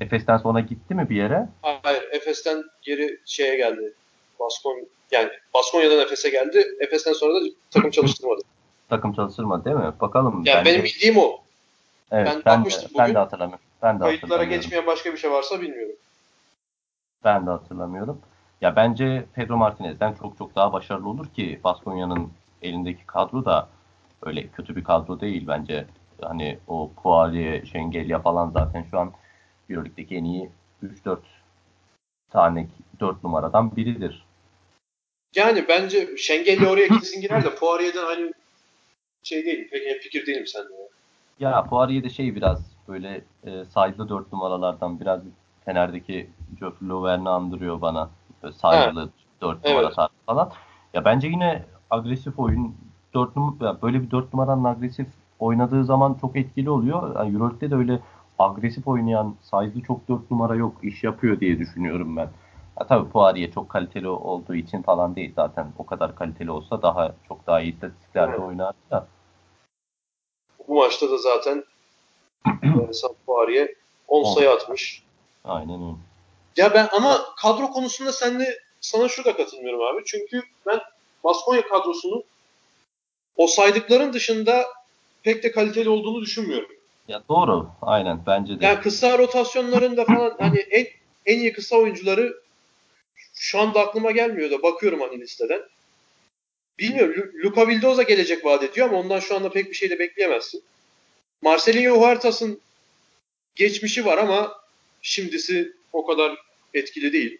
[0.00, 1.48] Efes'ten sonra gitti mi bir yere?
[1.62, 2.02] Hayır.
[2.12, 3.94] Efes'ten geri şeye geldi.
[4.40, 6.64] Baskon yani Baskonya'dan Efes'e geldi.
[6.80, 8.40] Efes'ten sonra da takım çalıştırmadı.
[8.88, 9.92] Takım çalıştırmadı değil mi?
[10.00, 10.42] Bakalım.
[10.46, 11.40] Yani bence- benim bildiğim o.
[12.12, 13.14] evet, ben ben, de, bakmıştım ben bugün.
[13.14, 13.63] de hatırlamıyorum.
[13.82, 15.96] Ben de Kayıtlara geçmeyen başka bir şey varsa bilmiyorum.
[17.24, 18.20] Ben de hatırlamıyorum.
[18.60, 23.68] Ya bence Pedro Martinez'den çok çok daha başarılı olur ki Baskonya'nın elindeki kadro da
[24.22, 25.86] öyle kötü bir kadro değil bence.
[26.20, 29.12] Hani o Poirier, Şengelya falan zaten şu an
[29.70, 30.50] Euroleague'deki en iyi
[30.82, 31.18] 3-4
[32.30, 32.66] tane
[33.00, 34.24] 4 numaradan biridir.
[35.34, 38.32] Yani bence Şengelli oraya kesin girer de Poirier'den aynı
[39.22, 39.70] şey değil.
[39.70, 40.62] Pek en fikir değilim ya.
[41.40, 45.20] Ya Poirier de şey biraz böyle e, side'lı 4 numaralardan biraz
[45.64, 46.30] Fener'deki
[46.60, 48.10] Geoffrey Lauvern'i andırıyor bana.
[48.42, 49.08] Böyle side'lı
[49.40, 49.96] 4 numara Evet.
[49.96, 50.50] tarzı falan.
[50.94, 52.74] Ya bence yine agresif oyun
[53.14, 55.06] 4 numara böyle bir 4 numaranın agresif
[55.38, 57.16] oynadığı zaman çok etkili oluyor.
[57.16, 58.00] Yani Euroleague'de de öyle
[58.38, 60.84] agresif oynayan size'lı çok 4 numara yok.
[60.84, 62.28] iş yapıyor diye düşünüyorum ben.
[62.76, 65.66] Ha, tabii Poirier çok kaliteli olduğu için falan değil zaten.
[65.78, 68.40] O kadar kaliteli olsa daha çok daha iyi istatistiklerde Evet.
[68.40, 69.06] oynardı da.
[70.68, 71.64] Bu maçta da zaten
[72.90, 73.68] e, Sam Poirier
[74.08, 74.34] 10 On.
[74.34, 75.02] sayı atmış.
[75.44, 75.96] Aynen öyle.
[76.56, 80.02] Ya ben ama kadro konusunda senle sana şurada katılmıyorum abi.
[80.06, 80.80] Çünkü ben
[81.24, 82.22] Baskonya kadrosunu
[83.36, 84.66] o saydıkların dışında
[85.22, 86.68] pek de kaliteli olduğunu düşünmüyorum.
[87.08, 87.68] Ya doğru.
[87.82, 88.66] Aynen bence de.
[88.66, 90.86] Yani kısa rotasyonlarında falan hani en
[91.26, 92.34] en iyi kısa oyuncuları
[93.34, 95.62] şu anda aklıma gelmiyor da bakıyorum hani listeden.
[96.78, 97.14] Bilmiyorum.
[97.16, 100.62] Lu- Luka Vildoza gelecek vaat ediyor ama ondan şu anda pek bir şey de bekleyemezsin.
[101.42, 102.60] Marcelinho Huertas'ın
[103.54, 104.60] geçmişi var ama
[105.02, 106.36] şimdisi o kadar
[106.74, 107.38] etkili değil.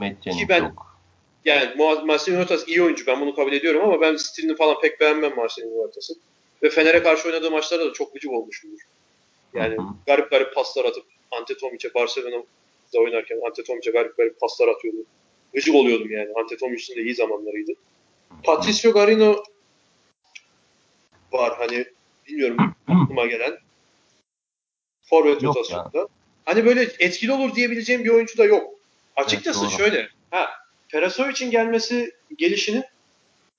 [0.00, 0.96] Jennings Ki ben- yok.
[1.44, 1.74] Yani
[2.06, 3.06] Marcelinho Huertas iyi oyuncu.
[3.06, 6.16] Ben bunu kabul ediyorum ama ben stilini falan pek beğenmem Marcelinho Huertas'ın.
[6.62, 8.80] Ve Fener'e karşı oynadığı maçlarda da çok gıcık olmuşumdur.
[9.54, 9.86] Yani Hı hı.
[10.06, 14.98] garip garip paslar atıp Antetomiç'e Barcelona'da oynarken Antetomiç'e garip garip paslar atıyordu.
[15.54, 16.28] Gıcık oluyordum yani.
[16.36, 17.72] Antetomiç'in de iyi zamanlarıydı.
[18.44, 19.42] Patricio Garino
[21.32, 21.84] var hani
[22.28, 23.58] bilmiyorum aklıma gelen.
[25.02, 26.08] Forvet Yok rotasyonda.
[26.44, 28.74] Hani böyle etkili olur diyebileceğim bir oyuncu da yok.
[29.16, 29.70] Açıkçası doğru.
[29.70, 30.08] şöyle.
[30.30, 30.50] Ha,
[30.88, 32.84] Perasovic'in gelmesi, gelişinin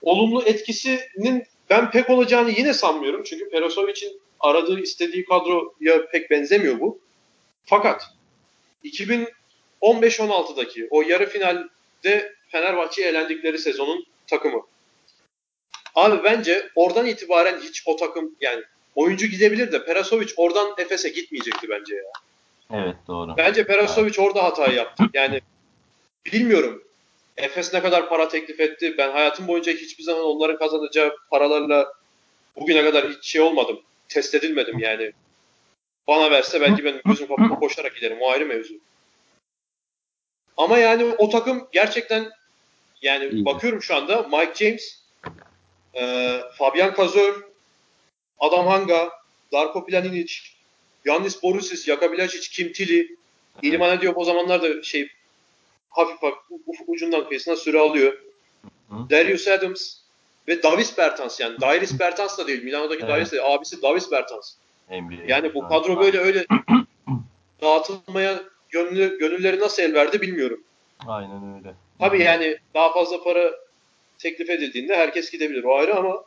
[0.02, 3.24] olumlu etkisinin ben pek olacağını yine sanmıyorum.
[3.24, 7.00] Çünkü Perasovic'in aradığı, istediği kadroya pek benzemiyor bu.
[7.66, 8.14] Fakat
[8.84, 14.62] 2015-16'daki o yarı finalde Fenerbahçe'ye elendikleri sezonun takımı.
[15.96, 18.64] Abi bence oradan itibaren hiç o takım yani
[18.96, 22.12] oyuncu gidebilir de Perasovic oradan Efes'e gitmeyecekti bence ya.
[22.74, 23.38] Evet doğru.
[23.38, 25.04] Bence Perasovic orada hatayı yaptı.
[25.14, 25.42] Yani
[26.26, 26.84] bilmiyorum.
[27.38, 28.96] Efes ne kadar para teklif etti.
[28.98, 31.94] Ben hayatım boyunca hiçbir zaman onların kazanacağı paralarla
[32.56, 33.80] bugüne kadar hiç şey olmadım.
[34.10, 35.12] Test edilmedim yani.
[36.08, 38.18] Bana verse belki ben gözüm kapalı koşarak giderim.
[38.22, 38.74] O ayrı mevzu.
[40.58, 42.32] Ama yani o takım gerçekten
[43.02, 43.46] yani İyi.
[43.46, 45.04] bakıyorum şu anda Mike James,
[45.94, 47.44] e, Fabian Kazor,
[48.40, 49.12] Adam Hanga,
[49.54, 50.34] Darko Planinic,
[51.06, 53.16] Yannis Borusis, Jaka Bilacic, Kim Tilly,
[53.62, 55.10] İlman Diop o zamanlar da şey
[55.90, 58.14] hafif hafif ucundan kıyısına süre alıyor.
[58.90, 59.10] Hı.
[59.10, 59.98] Darius Adams
[60.48, 62.64] ve Davis Bertans yani Dairis Bertans da değil.
[62.64, 63.10] Milano'daki Evet.
[63.10, 64.54] Dairis de abisi Davis Bertans.
[64.90, 66.46] NBA Yani bu kadro böyle öyle
[67.62, 70.64] dağıtılmaya gönlü, gönülleri nasıl el verdi bilmiyorum.
[71.08, 71.76] Aynen öyle.
[72.00, 73.52] Tabii yani daha fazla para
[74.18, 76.24] teklif edildiğinde herkes gidebilir o ayrı ama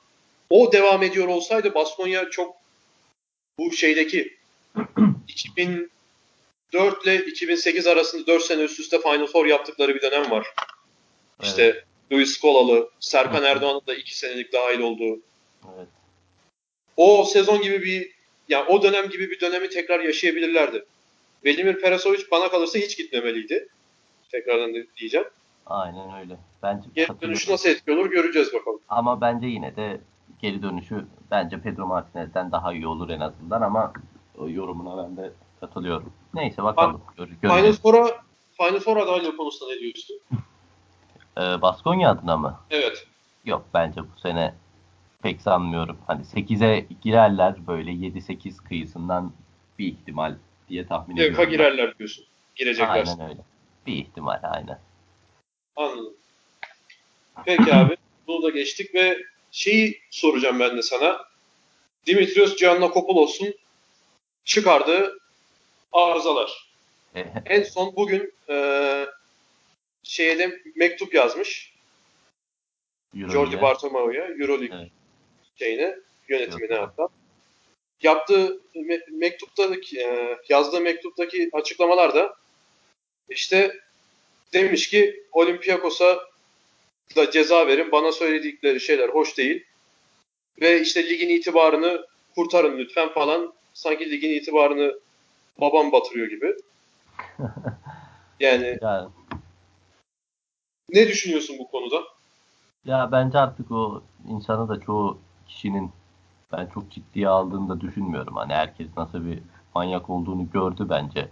[0.50, 2.56] o devam ediyor olsaydı Baskonya çok
[3.58, 4.36] bu şeydeki
[5.28, 5.88] 2004
[7.04, 10.46] ile 2008 arasında 4 sene üst üste Final Four yaptıkları bir dönem var.
[11.42, 13.44] İşte Luis Skolalı, Serkan.
[13.44, 15.20] Erdoğan'ın da 2 senelik dahil olduğu.
[15.64, 15.88] Evet.
[16.96, 18.10] O sezon gibi bir
[18.48, 20.84] yani o dönem gibi bir dönemi tekrar yaşayabilirlerdi.
[21.44, 23.68] Velimir Perasovic bana kalırsa hiç gitmemeliydi.
[24.32, 25.26] Tekrardan da diyeceğim.
[25.66, 26.36] Aynen öyle.
[26.62, 28.80] Bence Geri dönüşü nasıl etki olur göreceğiz bakalım.
[28.88, 30.00] Ama bence yine de
[30.42, 33.92] geri dönüşü bence Pedro Martinez'den daha iyi olur en azından ama
[34.48, 36.12] yorumuna ben de katılıyorum.
[36.34, 37.02] Neyse bakalım.
[37.16, 37.72] Gör, Final.
[37.72, 38.06] Four'a
[38.56, 40.16] Final Four adaylığı konusunda ne diyorsun?
[41.38, 42.60] Ee, Baskonya adına mı?
[42.70, 43.06] Evet.
[43.44, 44.54] Yok bence bu sene
[45.22, 45.98] pek sanmıyorum.
[46.06, 49.32] Hani 8'e girerler böyle 7-8 kıyısından
[49.78, 50.34] bir ihtimal
[50.70, 51.34] diye tahmin ediyorum.
[51.36, 52.24] Playoff'a girerler diyorsun.
[52.56, 52.88] Girecekler.
[52.90, 53.40] Aynen öyle.
[53.86, 54.80] Bir ihtimal aynen.
[55.76, 56.14] Anladım.
[57.44, 57.96] Peki abi.
[58.26, 59.18] Bunu da geçtik ve
[59.50, 61.24] şeyi soracağım ben de sana.
[62.06, 63.54] Dimitrios Giannakopoulos'un
[64.44, 65.18] çıkardığı
[65.92, 66.70] arızalar.
[67.14, 69.06] E, En son bugün eee
[70.02, 71.74] şeye de mektup yazmış.
[73.14, 73.32] Euroleague'e.
[73.50, 74.90] Jordi Bartomeo'ya, Euroleague Evet.
[75.58, 75.96] şeyine,
[76.28, 76.88] yönetimine Yok.
[76.98, 77.08] hatta.
[78.02, 82.34] Yaptığı me- mektuptaki, e, yazdığı mektuptaki açıklamalarda
[83.28, 83.76] işte
[84.52, 86.18] demiş ki Olympiakos'a
[87.16, 87.92] da ceza verin.
[87.92, 89.64] Bana söyledikleri şeyler hoş değil.
[90.60, 93.52] Ve işte ligin itibarını kurtarın lütfen falan.
[93.74, 94.98] Sanki ligin itibarını
[95.60, 96.54] babam batırıyor gibi.
[98.40, 99.08] Yani Yani
[100.88, 102.02] ne düşünüyorsun bu konuda?
[102.84, 105.90] Ya bence artık o insanı da çoğu kişinin
[106.52, 108.36] ben çok ciddiye aldığını da düşünmüyorum.
[108.36, 109.38] Hani herkes nasıl bir
[109.74, 111.28] manyak olduğunu gördü bence.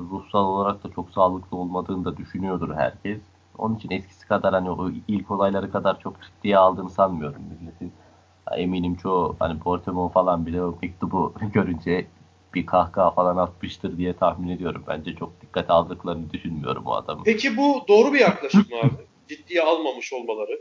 [0.00, 3.20] Ruhsal olarak da çok sağlıklı olmadığını da düşünüyordur herkes.
[3.58, 7.92] Onun için eskisi kadar hani o ilk olayları kadar çok ciddiye aldığını sanmıyorum milletin.
[8.56, 12.06] Eminim çoğu hani Portemon falan bile o mektubu görünce
[12.54, 14.84] bir kahkaha falan atmıştır diye tahmin ediyorum.
[14.88, 17.24] Bence çok dikkate aldıklarını düşünmüyorum o adamın.
[17.24, 19.06] Peki bu doğru bir yaklaşım abi?
[19.28, 20.60] Ciddiye almamış olmaları.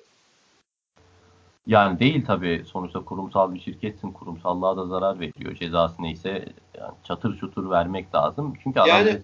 [1.68, 2.64] Yani değil tabii.
[2.66, 4.12] Sonuçta kurumsal bir şirketsin.
[4.12, 5.56] Kurumsallığa da zarar veriyor.
[5.56, 6.46] Cezası neyse
[6.80, 8.54] yani çatır çutur vermek lazım.
[8.64, 9.22] Çünkü adam Yani-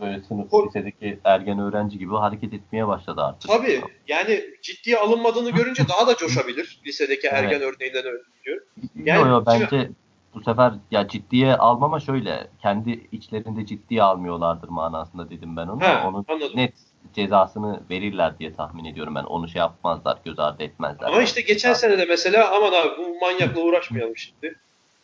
[0.00, 3.50] böyle sınıf Ko- lisedeki ergen öğrenci gibi hareket etmeye başladı artık.
[3.50, 6.80] Tabii yani ciddiye alınmadığını görünce daha da coşabilir.
[6.86, 7.34] Lisedeki Evet.
[7.38, 8.22] ergen örneğinden ötürü.
[8.44, 8.56] Yo
[9.04, 9.90] Yani yo şimdi- bence
[10.34, 15.80] bu sefer ya ciddiye almama şöyle kendi içlerinde ciddiye almıyorlardır manasında dedim ben onu.
[15.82, 16.56] Ha, Onun anladım.
[16.56, 16.74] net
[17.12, 19.24] cezasını verirler diye tahmin ediyorum ben.
[19.24, 21.06] Onu şey yapmazlar, göz ardı etmezler.
[21.08, 24.54] Ama işte geçen sene de mesela aman abi bu manyakla uğraşmayalım şimdi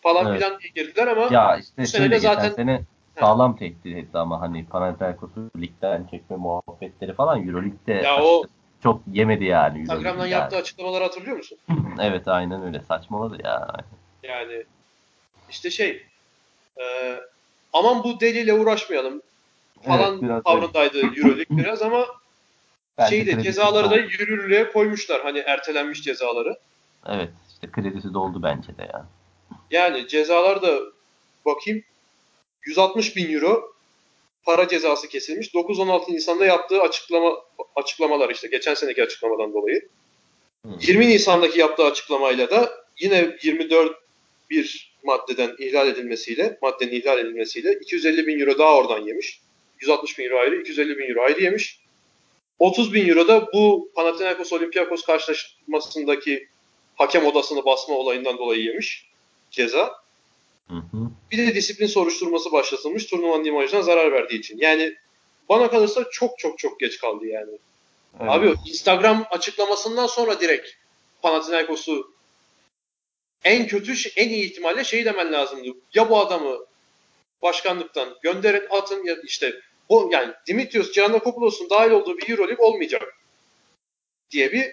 [0.03, 0.39] falan Evet.
[0.43, 2.83] filan diye girdiler ama Ya işte Bu sene de zaten- sene
[3.21, 8.45] sağlam tehdit etti ama hani Panathinaikos'u ligden çekme muhabbetleri falan Euroleague'de Ya o-
[8.83, 9.79] çok yemedi yani.
[9.79, 10.63] Instagram'dan Euroleague'de yaptığı yani.
[10.63, 11.59] açıklamaları hatırlıyor musun?
[12.01, 13.69] Evet aynen öyle saçmaladı ya.
[14.23, 14.65] Yani
[15.51, 16.03] işte şey
[16.81, 17.17] e,
[17.73, 19.23] aman bu deliyle uğraşmayalım
[19.87, 22.07] falan Evet, biraz tavrındaydı Euroleague biraz ama
[22.99, 25.23] Bence şeyi de cezaları da yürürlüğe koymuşlar.
[25.23, 26.57] Hani ertelenmiş cezaları.
[27.07, 29.07] Evet işte kredisi doldu bence de ya.
[29.71, 30.81] Yani cezalar da
[31.47, 31.83] bakayım
[32.63, 33.73] 160 bin euro
[34.45, 35.55] para cezası kesilmiş.
[35.55, 37.33] 9-16 Nisan'da yaptığı açıklama
[37.77, 39.89] açıklamalar işte geçen seneki açıklamadan dolayı.
[40.67, 40.73] Hı.
[40.81, 42.71] 20 Nisan'daki yaptığı açıklamayla da
[43.01, 43.97] yine 24
[44.51, 49.41] bir maddeden ihlal edilmesiyle, maddenin ihlal edilmesiyle 250 bin euro daha oradan yemiş.
[49.81, 51.81] 160 bin euro ayrı, 250 bin euro ayrı yemiş.
[52.59, 56.49] 30 bin euro da bu Panathinaikos Olympiakos karşılaşmasındaki
[56.95, 59.07] hakem odasını basma olayından dolayı yemiş
[59.51, 59.95] ceza.
[60.69, 61.11] Hı hı.
[61.31, 64.59] Bir de disiplin soruşturması başlatılmış turnuvanın imajına zarar verdiği için.
[64.59, 64.95] Yani
[65.49, 67.59] bana kalırsa çok çok çok geç kaldı yani.
[68.21, 68.31] Evet.
[68.31, 70.69] Abi Instagram açıklamasından sonra direkt
[71.23, 72.13] Panathinaikos'u
[73.45, 75.69] en kötü şey- en iyi ihtimalle şey demen lazımdı.
[75.95, 76.59] Ya bu adamı
[77.43, 83.03] başkanlıktan gönderin atın ya işte o yani Dimitrios Giannakopoulos'un dahil olduğu bir Euroleague olmayacak
[84.31, 84.65] diye bir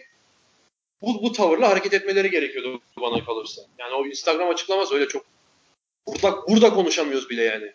[1.01, 3.61] bu, bu tavırla hareket etmeleri gerekiyordu bana kalırsa.
[3.77, 5.25] Yani o Instagram açıklaması öyle çok
[6.07, 7.73] burada, burada konuşamıyoruz bile yani.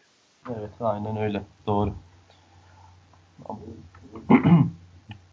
[0.59, 1.43] Evet aynen öyle.
[1.67, 1.95] Doğru.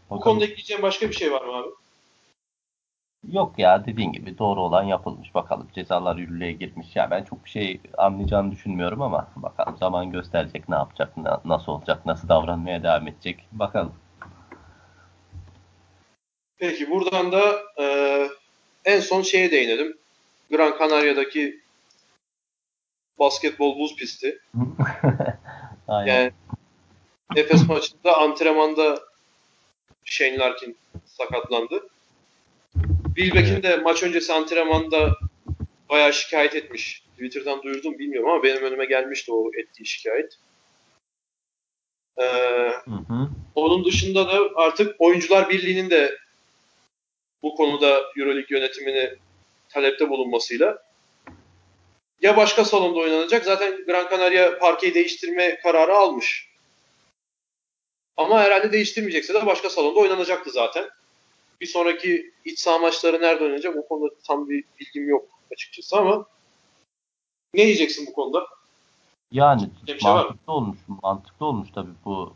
[0.10, 1.70] Bu konuda ekleyeceğim başka bir şey var mı abi?
[3.32, 5.36] Yok ya dediğin gibi doğru olan yapılmış.
[5.36, 6.95] Bakalım cezalar yürürlüğe girmiş.
[6.95, 11.71] Ya ben çok bir şey anlayacağını düşünmüyorum ama bakalım zaman gösterecek ne yapacak, na- nasıl
[11.71, 13.47] olacak, nasıl davranmaya devam edecek.
[13.51, 13.93] Bakalım.
[16.57, 17.43] Peki buradan da
[17.80, 17.86] e,
[18.86, 19.97] en son şeye değinelim.
[20.51, 21.61] Gran Canaria'daki
[23.19, 24.39] basketbol buz pisti.
[25.88, 26.13] Aynen.
[26.15, 26.32] Yani
[27.36, 28.99] Efes maçında antrenmanda
[30.05, 31.89] Shane Larkin sakatlandı.
[33.16, 35.18] Wilbeck'in de maç öncesi antrenmanda
[35.89, 37.03] bayağı şikayet etmiş.
[37.13, 40.38] Twitter'dan duyurdum bilmiyorum ama benim önüme gelmişti o ettiği şikayet.
[42.18, 43.30] Ee, Hı hı.
[43.55, 46.18] onun dışında da artık Oyuncular Birliği'nin de
[47.43, 49.13] bu konuda Euroleague yönetimini
[49.70, 50.84] talepte bulunmasıyla
[52.22, 53.45] ya başka salonda oynanacak.
[53.45, 56.49] Zaten Gran Canaria parkeyi değiştirme kararı almış.
[58.18, 60.89] Ama herhalde değiştirmeyecekse de başka salonda oynanacaktı zaten.
[61.62, 66.26] Bir sonraki iç saha maçları nerede oynanacak o konuda tam bir bilgim yok açıkçası ama
[67.53, 68.47] ne diyeceksin bu konuda?
[69.32, 70.80] Yani Bir şey var mantıklı olmuş.
[71.03, 72.34] Mantıklı olmuş tabii bu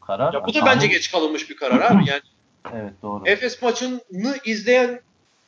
[0.00, 0.34] karar.
[0.34, 2.08] Ya bu da Ama- bence geç kalınmış bir karar abi.
[2.08, 2.22] Yani
[2.74, 3.22] Evet doğru.
[3.26, 4.00] Efes maçını
[4.44, 5.00] izleyen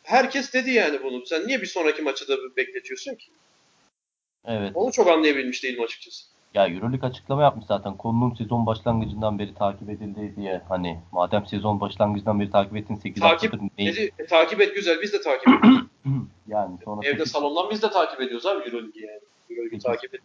[0.02, 1.26] herkes dedi yani bunu.
[1.26, 3.30] Sen niye bir sonraki maçı da bekletiyorsun ki?
[4.44, 4.70] Evet.
[4.74, 6.33] Onu çok anlayabilmiş değilim açıkçası.
[6.54, 7.96] Ya Euroleague açıklama yapmış zaten.
[7.96, 10.62] Konunun sezon başlangıcından beri takip edildiği diye.
[10.68, 13.86] Hani madem sezon başlangıcından beri takip ettin 8 Takip haftadır ne?
[13.86, 15.80] Dedi, e, takip et güzel biz de takip ediyoruz.
[16.48, 19.20] Yani sonra Evde sekiz- salondan biz de takip ediyoruz abi Euroleague'i yani.
[19.50, 20.20] Euroleague'i takip et.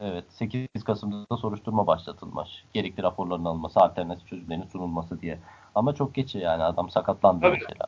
[0.00, 2.48] Evet 8 Kasım'da da soruşturma başlatılmış.
[2.72, 5.38] Gerekli raporların alınması, alternatif çözümlerin sunulması diye.
[5.74, 7.58] Ama çok geç yani adam sakatlandı Tabii.
[7.60, 7.86] mesela.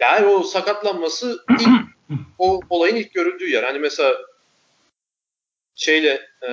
[0.00, 1.68] Yani o sakatlanması ilk
[2.38, 3.62] o olayın ilk görüldüğü yer.
[3.64, 4.14] Hani mesela
[5.74, 6.48] şeyle e,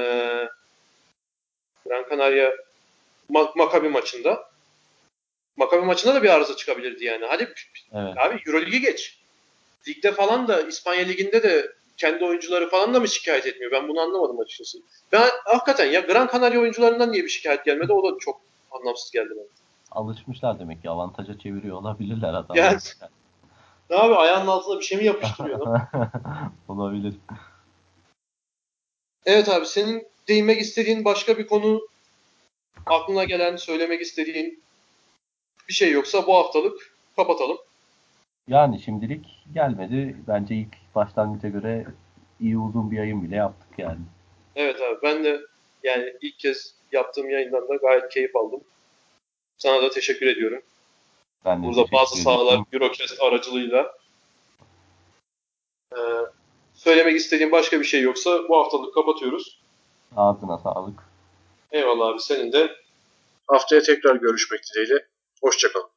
[1.85, 2.49] Gran Canaria
[3.31, 4.49] Ma- Maccabi maçında
[5.57, 7.25] Maccabi maçında da bir arıza çıkabilirdi yani.
[7.29, 7.53] Hadi
[7.93, 8.17] Evet.
[8.17, 9.19] abi Euroligi geç.
[9.87, 13.71] Ligde falan da İspanya Ligi'nde de kendi oyuncuları falan da mı şikayet etmiyor?
[13.71, 14.77] Ben bunu anlamadım açıkçası.
[15.11, 17.93] Ben hakikaten ya Gran Canaria oyuncularından niye bir şikayet gelmedi?
[17.93, 18.41] O da çok
[18.71, 19.45] anlamsız geldi bana.
[19.91, 22.55] Alışmışlar demek ki avantaja çeviriyor olabilirler adamlar.
[22.55, 22.79] Yani-
[23.89, 25.79] Ne abi ayağının altına bir şey mi yapıştırıyor?
[26.67, 27.13] Olabilir.
[29.29, 31.87] Evet abi senin değinmek istediğin başka bir konu
[32.85, 34.63] aklına gelen, söylemek istediğin
[35.67, 37.57] bir şey yoksa bu haftalık kapatalım.
[38.47, 40.15] Yani şimdilik gelmedi.
[40.27, 41.85] Bence ilk başlangıca göre
[42.39, 43.99] iyi uzun bir yayın bile yaptık yani.
[44.55, 45.41] Evet abi ben de
[45.83, 48.61] yani ilk kez yaptığım yayından da gayet keyif aldım.
[49.57, 50.61] Sana da teşekkür ediyorum.
[51.45, 53.91] Ben de Burada bazı sahalar Eurocast aracılığıyla.
[55.93, 55.99] Ee,
[56.79, 59.59] söylemek istediğin başka bir şey yoksa bu haftalık kapatıyoruz.
[60.15, 60.99] Ağzına sağlık.
[61.71, 62.71] Eyvallah abi senin de.
[63.47, 65.05] Haftaya tekrar görüşmek dileğiyle.
[65.41, 65.89] Hoşçakalın.